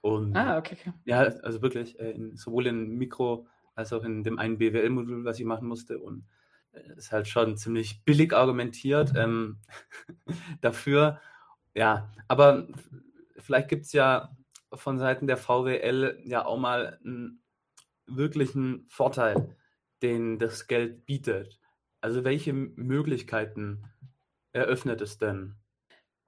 [0.02, 0.94] und ah, okay, okay.
[1.06, 5.40] Ja, also wirklich, äh, in, sowohl in Mikro als auch in dem einen BWL-Modul, was
[5.40, 6.00] ich machen musste.
[6.00, 6.26] Und
[6.96, 9.60] ist halt schon ziemlich billig argumentiert ähm,
[10.62, 11.20] dafür.
[11.74, 12.68] Ja, aber
[13.38, 14.36] vielleicht gibt es ja
[14.74, 17.44] von Seiten der VWL ja auch mal einen
[18.08, 19.56] wirklichen Vorteil,
[20.02, 21.60] den das Geld bietet.
[22.02, 23.84] Also welche Möglichkeiten
[24.54, 25.56] eröffnet es denn?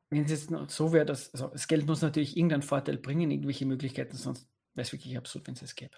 [0.09, 3.65] Wenn es jetzt so wäre, dass also das Geld muss natürlich irgendeinen Vorteil bringen, irgendwelche
[3.65, 5.97] Möglichkeiten, sonst wäre es wirklich absurd, wenn es es gäbe.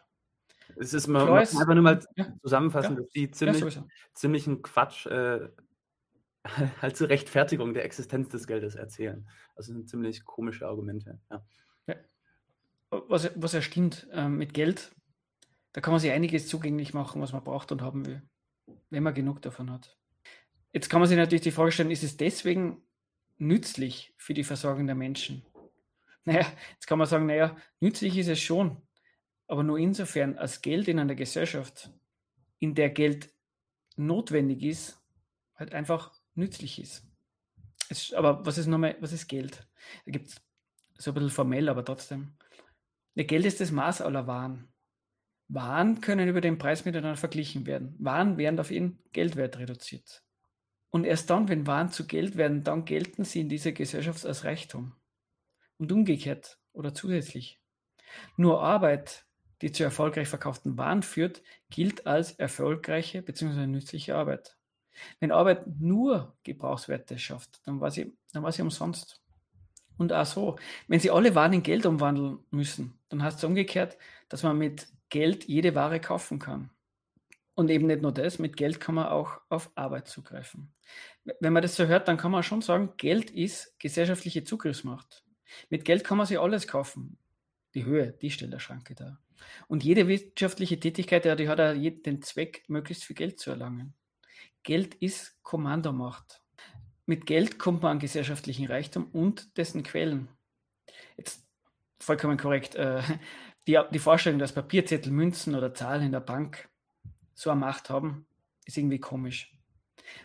[0.77, 4.61] Es ist mal, man einfach nur mal ja, zusammenfassen, ja, dass die ziemlich, ja, ziemlichen
[4.61, 5.49] Quatsch äh,
[6.81, 9.27] halt zur Rechtfertigung der Existenz des Geldes erzählen.
[9.55, 11.19] Also sind ziemlich komische Argumente.
[12.89, 14.95] Was, was ja stimmt, äh, mit Geld,
[15.73, 18.21] da kann man sich einiges zugänglich machen, was man braucht und haben will,
[18.89, 19.97] wenn man genug davon hat.
[20.71, 22.81] Jetzt kann man sich natürlich die Frage stellen, ist es deswegen
[23.37, 25.45] nützlich für die Versorgung der Menschen?
[26.25, 28.81] Naja, jetzt kann man sagen, naja, nützlich ist es schon,
[29.47, 31.91] aber nur insofern, als Geld in einer Gesellschaft,
[32.59, 33.29] in der Geld
[33.95, 35.01] notwendig ist,
[35.55, 37.05] halt einfach nützlich ist.
[37.89, 39.67] Es, aber was ist nochmal, was ist Geld?
[40.05, 40.41] Da gibt es
[40.97, 42.35] so ein bisschen formell, aber trotzdem.
[43.13, 44.67] Ja, Geld ist das Maß aller Waren.
[45.47, 47.95] Waren können über den Preis miteinander verglichen werden.
[47.99, 50.23] Waren werden auf ihren Geldwert reduziert.
[50.89, 54.43] Und erst dann, wenn Waren zu Geld werden, dann gelten sie in dieser Gesellschaft als
[54.43, 54.95] Reichtum.
[55.77, 57.61] Und umgekehrt oder zusätzlich.
[58.37, 59.24] Nur Arbeit,
[59.61, 63.67] die zu erfolgreich verkauften Waren führt, gilt als erfolgreiche bzw.
[63.67, 64.57] nützliche Arbeit.
[65.19, 69.21] Wenn Arbeit nur Gebrauchswerte schafft, dann war sie, dann war sie umsonst.
[69.97, 73.97] Und auch so, wenn sie alle Waren in Geld umwandeln müssen, dann heißt es umgekehrt,
[74.29, 76.69] dass man mit Geld jede Ware kaufen kann.
[77.53, 80.73] Und eben nicht nur das, mit Geld kann man auch auf Arbeit zugreifen.
[81.39, 85.23] Wenn man das so hört, dann kann man schon sagen, Geld ist gesellschaftliche Zugriffsmacht.
[85.69, 87.17] Mit Geld kann man sich alles kaufen.
[87.73, 89.19] Die Höhe, die stellt der Schranke da.
[89.67, 93.93] Und jede wirtschaftliche Tätigkeit, die hat ja den Zweck, möglichst viel Geld zu erlangen.
[94.63, 96.41] Geld ist Kommandomacht.
[97.05, 100.27] Mit Geld kommt man an gesellschaftlichen Reichtum und dessen Quellen.
[101.17, 101.45] Jetzt
[101.99, 102.75] vollkommen korrekt.
[102.75, 103.01] Äh,
[103.67, 106.69] die, die Vorstellung, dass Papierzettel, Münzen oder Zahlen in der Bank
[107.33, 108.25] so eine Macht haben,
[108.65, 109.53] ist irgendwie komisch.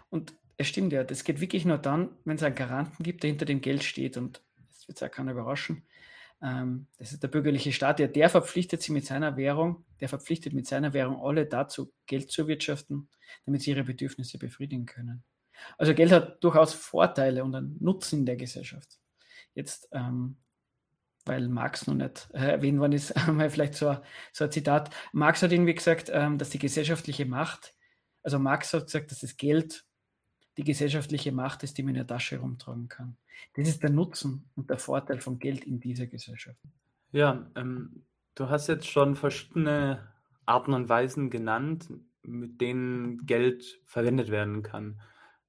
[0.09, 3.31] Und es stimmt ja, das geht wirklich nur dann, wenn es einen Garanten gibt, der
[3.31, 4.17] hinter dem Geld steht.
[4.17, 5.83] Und das wird es auch keiner überraschen.
[6.43, 10.53] Ähm, das ist der bürgerliche Staat, der, der verpflichtet sie mit seiner Währung, der verpflichtet
[10.53, 13.09] mit seiner Währung alle dazu, Geld zu wirtschaften,
[13.45, 15.23] damit sie ihre Bedürfnisse befriedigen können.
[15.77, 18.99] Also Geld hat durchaus Vorteile und einen Nutzen in der Gesellschaft.
[19.55, 20.37] Jetzt, ähm,
[21.27, 23.99] weil Marx noch nicht äh, erwähnt worden ist, mal vielleicht so,
[24.33, 24.95] so ein Zitat.
[25.13, 27.75] Marx hat irgendwie gesagt, ähm, dass die gesellschaftliche Macht,
[28.23, 29.85] also Marx hat gesagt, dass das Geld
[30.61, 33.17] die gesellschaftliche Macht ist, die man in der Tasche herumtragen kann.
[33.55, 36.59] Das ist der Nutzen und der Vorteil von Geld in dieser Gesellschaft.
[37.13, 38.05] Ja, ähm,
[38.35, 40.07] du hast jetzt schon verschiedene
[40.45, 41.89] Arten und Weisen genannt,
[42.23, 45.01] mit denen Geld verwendet werden kann.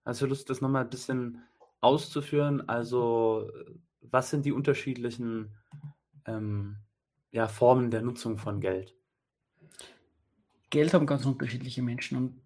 [0.06, 1.44] Hast du Lust, das nochmal ein bisschen
[1.82, 2.70] auszuführen?
[2.70, 3.52] Also,
[4.00, 5.58] was sind die unterschiedlichen
[6.26, 6.78] ähm,
[7.32, 8.96] ja, Formen der Nutzung von Geld?
[10.70, 12.42] Geld haben ganz unterschiedliche Menschen und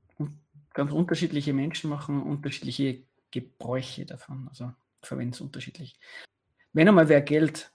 [0.76, 4.72] ganz unterschiedliche Menschen machen unterschiedliche Gebräuche davon, also
[5.02, 5.98] verwenden es unterschiedlich.
[6.74, 7.72] Wenn einmal wer Geld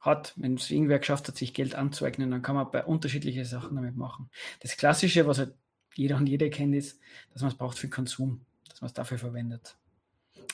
[0.00, 3.76] hat, wenn es irgendwer geschafft hat, sich Geld anzueignen, dann kann man bei unterschiedliche Sachen
[3.76, 4.30] damit machen.
[4.60, 5.54] Das Klassische, was halt
[5.94, 6.98] jeder und jede kennt, ist,
[7.32, 9.76] dass man es braucht für Konsum, dass man es dafür verwendet.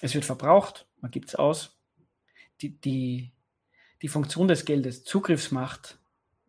[0.00, 1.78] Es wird verbraucht, man gibt es aus.
[2.60, 3.32] Die, die,
[4.02, 5.98] die Funktion des Geldes, Zugriffsmacht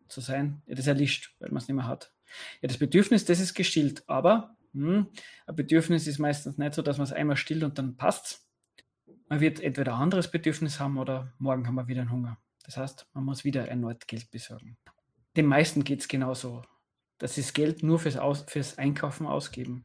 [0.08, 2.12] zu sein, ja, das erlischt, weil man es nicht mehr hat.
[2.60, 5.08] Ja, das Bedürfnis, das ist gestillt, aber hm,
[5.46, 8.46] ein Bedürfnis ist meistens nicht so, dass man es einmal stillt und dann passt.
[9.28, 12.38] Man wird entweder ein anderes Bedürfnis haben oder morgen haben wir wieder einen Hunger.
[12.64, 14.76] Das heißt, man muss wieder erneut Geld besorgen.
[15.36, 16.62] Den meisten geht es genauso,
[17.18, 19.84] dass sie das Geld nur fürs, Aus, fürs Einkaufen ausgeben.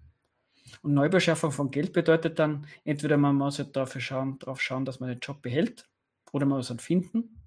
[0.81, 4.99] Und Neubeschaffung von Geld bedeutet dann, entweder man muss halt darauf schauen, darauf schauen, dass
[4.99, 5.87] man den Job behält,
[6.31, 7.41] oder man muss ihn finden.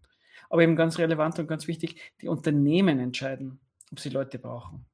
[0.51, 3.61] Aber eben ganz relevant und ganz wichtig, die Unternehmen entscheiden,
[3.93, 4.87] ob sie Leute brauchen.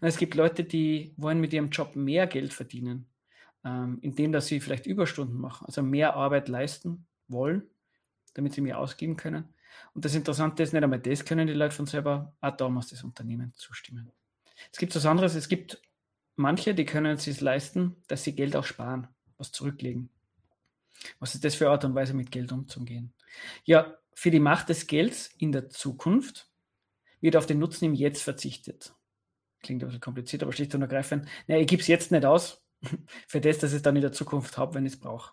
[0.00, 3.06] Und es gibt Leute, die wollen mit ihrem Job mehr Geld verdienen,
[3.64, 7.62] ähm, indem dass sie vielleicht Überstunden machen, also mehr Arbeit leisten wollen,
[8.34, 9.48] damit sie mehr ausgeben können.
[9.94, 12.88] Und das Interessante ist, nicht einmal das können die Leute von selber, auch da muss
[12.88, 14.10] das Unternehmen zustimmen.
[14.72, 15.80] Es gibt was anderes, es gibt
[16.36, 20.10] manche, die können es sich leisten, dass sie Geld auch sparen, was zurücklegen.
[21.18, 23.12] Was ist das für Art und Weise, mit Geld umzugehen?
[23.64, 26.48] Ja, für die Macht des Gelds in der Zukunft
[27.20, 28.94] wird auf den Nutzen im Jetzt verzichtet
[29.64, 32.62] klingt ein bisschen kompliziert, aber schlicht und ergreifend, naja, ich gebe es jetzt nicht aus,
[33.26, 35.32] für das, dass ich es dann in der Zukunft habe, wenn ich es brauche.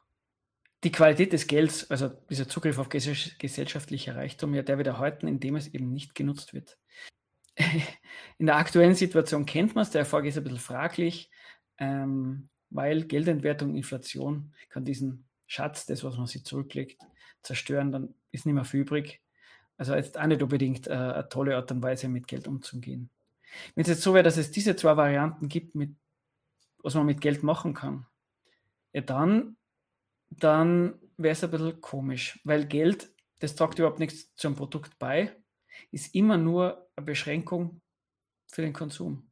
[0.83, 5.55] Die Qualität des Gelds, also dieser Zugriff auf gesellschaftlicher Reichtum, ja, der wird erhalten, indem
[5.55, 6.79] es eben nicht genutzt wird.
[8.39, 11.29] In der aktuellen Situation kennt man es, der Erfolg ist ein bisschen fraglich,
[11.77, 16.99] ähm, weil Geldentwertung, Inflation kann diesen Schatz, das, was man sich zurücklegt,
[17.43, 19.21] zerstören, dann ist nicht mehr viel übrig.
[19.77, 23.09] Also jetzt auch nicht unbedingt äh, eine tolle Art und Weise, mit Geld umzugehen.
[23.75, 25.95] Wenn es jetzt so wäre, dass es diese zwei Varianten gibt, mit,
[26.79, 28.05] was man mit Geld machen kann,
[28.93, 29.57] ja dann,
[30.29, 35.35] dann wäre es ein bisschen komisch, weil Geld, das tragt überhaupt nichts zum Produkt bei,
[35.91, 37.81] ist immer nur eine Beschränkung
[38.47, 39.29] für den Konsum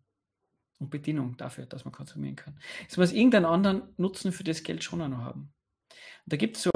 [0.80, 2.60] und Bedienung dafür, dass man konsumieren kann.
[2.88, 5.54] Es muss irgendeinen anderen Nutzen für das Geld schon auch noch haben.
[6.26, 6.72] Und da gibt es so,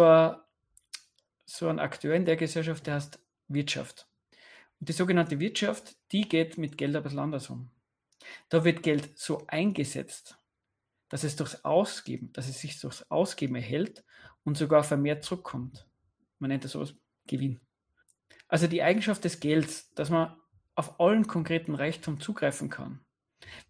[1.46, 4.08] so einen Akteur in der Gesellschaft, der heißt Wirtschaft.
[4.86, 7.72] Die sogenannte Wirtschaft, die geht mit Geld ein bisschen anders um.
[8.50, 10.38] Da wird Geld so eingesetzt,
[11.08, 14.04] dass es durchs Ausgeben, dass es sich durchs Ausgeben erhält
[14.44, 15.88] und sogar vermehrt zurückkommt.
[16.40, 16.96] Man nennt das sowas
[17.28, 17.62] Gewinn.
[18.50, 20.36] Also die Eigenschaft des Gelds, dass man
[20.76, 23.06] auf allen konkreten Reichtum zugreifen kann,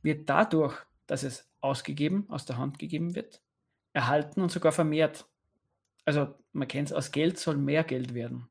[0.01, 3.39] wird dadurch, dass es ausgegeben, aus der Hand gegeben wird,
[3.93, 5.27] erhalten und sogar vermehrt.
[6.05, 8.49] Also man kennt es, aus Geld soll mehr Geld werden.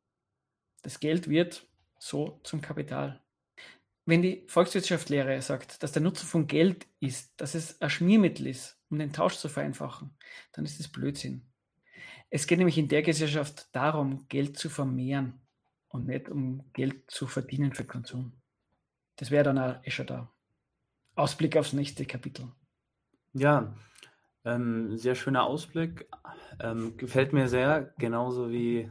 [0.83, 1.67] Das Geld wird
[2.03, 3.21] so zum Kapital.
[4.05, 8.77] Wenn die Volkswirtschaftslehre sagt, dass der Nutzen von Geld ist, dass es ein Schmiermittel ist,
[8.91, 10.11] um den Tausch zu vereinfachen,
[10.53, 11.47] dann ist das Blödsinn.
[12.29, 15.41] Es geht nämlich in der Gesellschaft darum, Geld zu vermehren
[15.89, 18.33] und nicht um Geld zu verdienen für Konsum.
[19.15, 20.29] Das wäre dann auch eh schon der
[21.15, 22.51] Ausblick aufs nächste Kapitel.
[23.33, 23.77] Ja,
[24.45, 26.09] ähm, sehr schöner Ausblick.
[26.59, 28.91] Ähm, gefällt mir sehr, genauso wie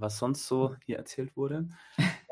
[0.00, 1.70] was sonst so hier erzählt wurde.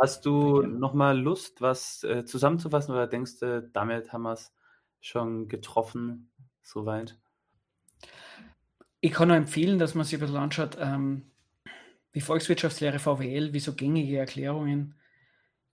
[0.01, 4.53] Hast du nochmal Lust, was äh, zusammenzufassen oder denkst du, damit haben wir es
[5.01, 6.31] schon getroffen,
[6.63, 7.19] soweit?
[9.01, 11.31] Ich kann nur empfehlen, dass man sich ein bisschen anschaut, ähm,
[12.13, 14.95] wie Volkswirtschaftslehre VWL, wie so gängige Erklärungen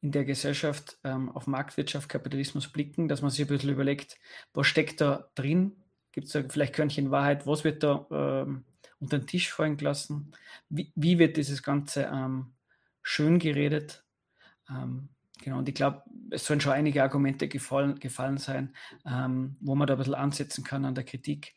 [0.01, 4.17] in der Gesellschaft ähm, auf Marktwirtschaft, Kapitalismus blicken, dass man sich ein bisschen überlegt,
[4.53, 5.83] was steckt da drin?
[6.11, 7.47] Gibt es da vielleicht Körnchen Wahrheit?
[7.47, 8.65] Was wird da ähm,
[8.99, 10.31] unter den Tisch fallen gelassen?
[10.69, 12.53] Wie, wie wird dieses Ganze ähm,
[13.03, 14.03] schön geredet?
[14.69, 15.09] Ähm,
[15.41, 19.87] genau, und ich glaube, es sollen schon einige Argumente gefallen, gefallen sein, ähm, wo man
[19.87, 21.55] da ein bisschen ansetzen kann an der Kritik.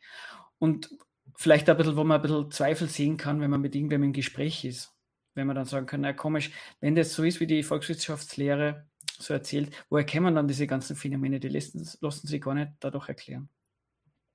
[0.58, 0.90] Und
[1.36, 4.12] vielleicht ein bisschen, wo man ein bisschen Zweifel sehen kann, wenn man mit irgendwem im
[4.12, 4.92] Gespräch ist.
[5.34, 8.86] Wenn man dann sagen kann, na komisch, wenn das so ist, wie die Volkswirtschaftslehre
[9.18, 11.40] so erzählt, woher kämen dann diese ganzen Phänomene?
[11.40, 13.48] Die lassen, lassen sich gar nicht dadurch erklären.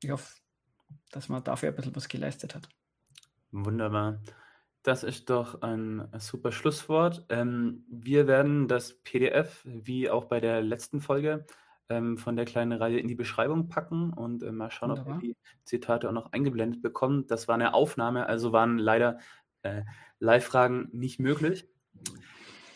[0.02, 0.36] Ich hoffe,
[1.12, 2.68] dass man dafür ein bisschen was geleistet hat.
[3.52, 4.20] Wunderbar.
[4.84, 7.26] Das ist doch ein super Schlusswort.
[7.30, 11.46] Ähm, wir werden das PDF, wie auch bei der letzten Folge,
[11.90, 15.16] ähm, von der kleinen Reihe in die Beschreibung packen und äh, mal schauen, Wunderbar.
[15.18, 17.28] ob wir die Zitate auch noch eingeblendet bekommen.
[17.28, 19.20] Das war eine Aufnahme, also waren leider
[19.64, 19.84] äh,
[20.20, 21.68] Live-Fragen nicht möglich.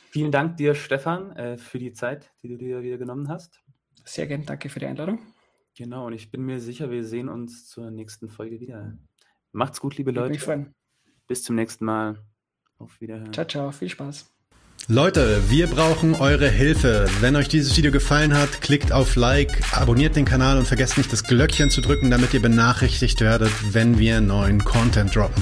[0.09, 3.61] Vielen Dank dir, Stefan, äh, für die Zeit, die du dir wieder genommen hast.
[4.03, 5.19] Sehr gern, danke für die Einladung.
[5.75, 8.97] Genau, und ich bin mir sicher, wir sehen uns zur nächsten Folge wieder.
[9.53, 10.73] Macht's gut, liebe Leute.
[11.27, 12.17] Bis zum nächsten Mal.
[12.77, 13.33] Auf Wiederhören.
[13.33, 13.71] Ciao, ciao.
[13.71, 14.29] Viel Spaß.
[14.89, 17.05] Leute, wir brauchen eure Hilfe.
[17.21, 21.13] Wenn euch dieses Video gefallen hat, klickt auf Like, abonniert den Kanal und vergesst nicht
[21.13, 25.41] das Glöckchen zu drücken, damit ihr benachrichtigt werdet, wenn wir neuen Content droppen.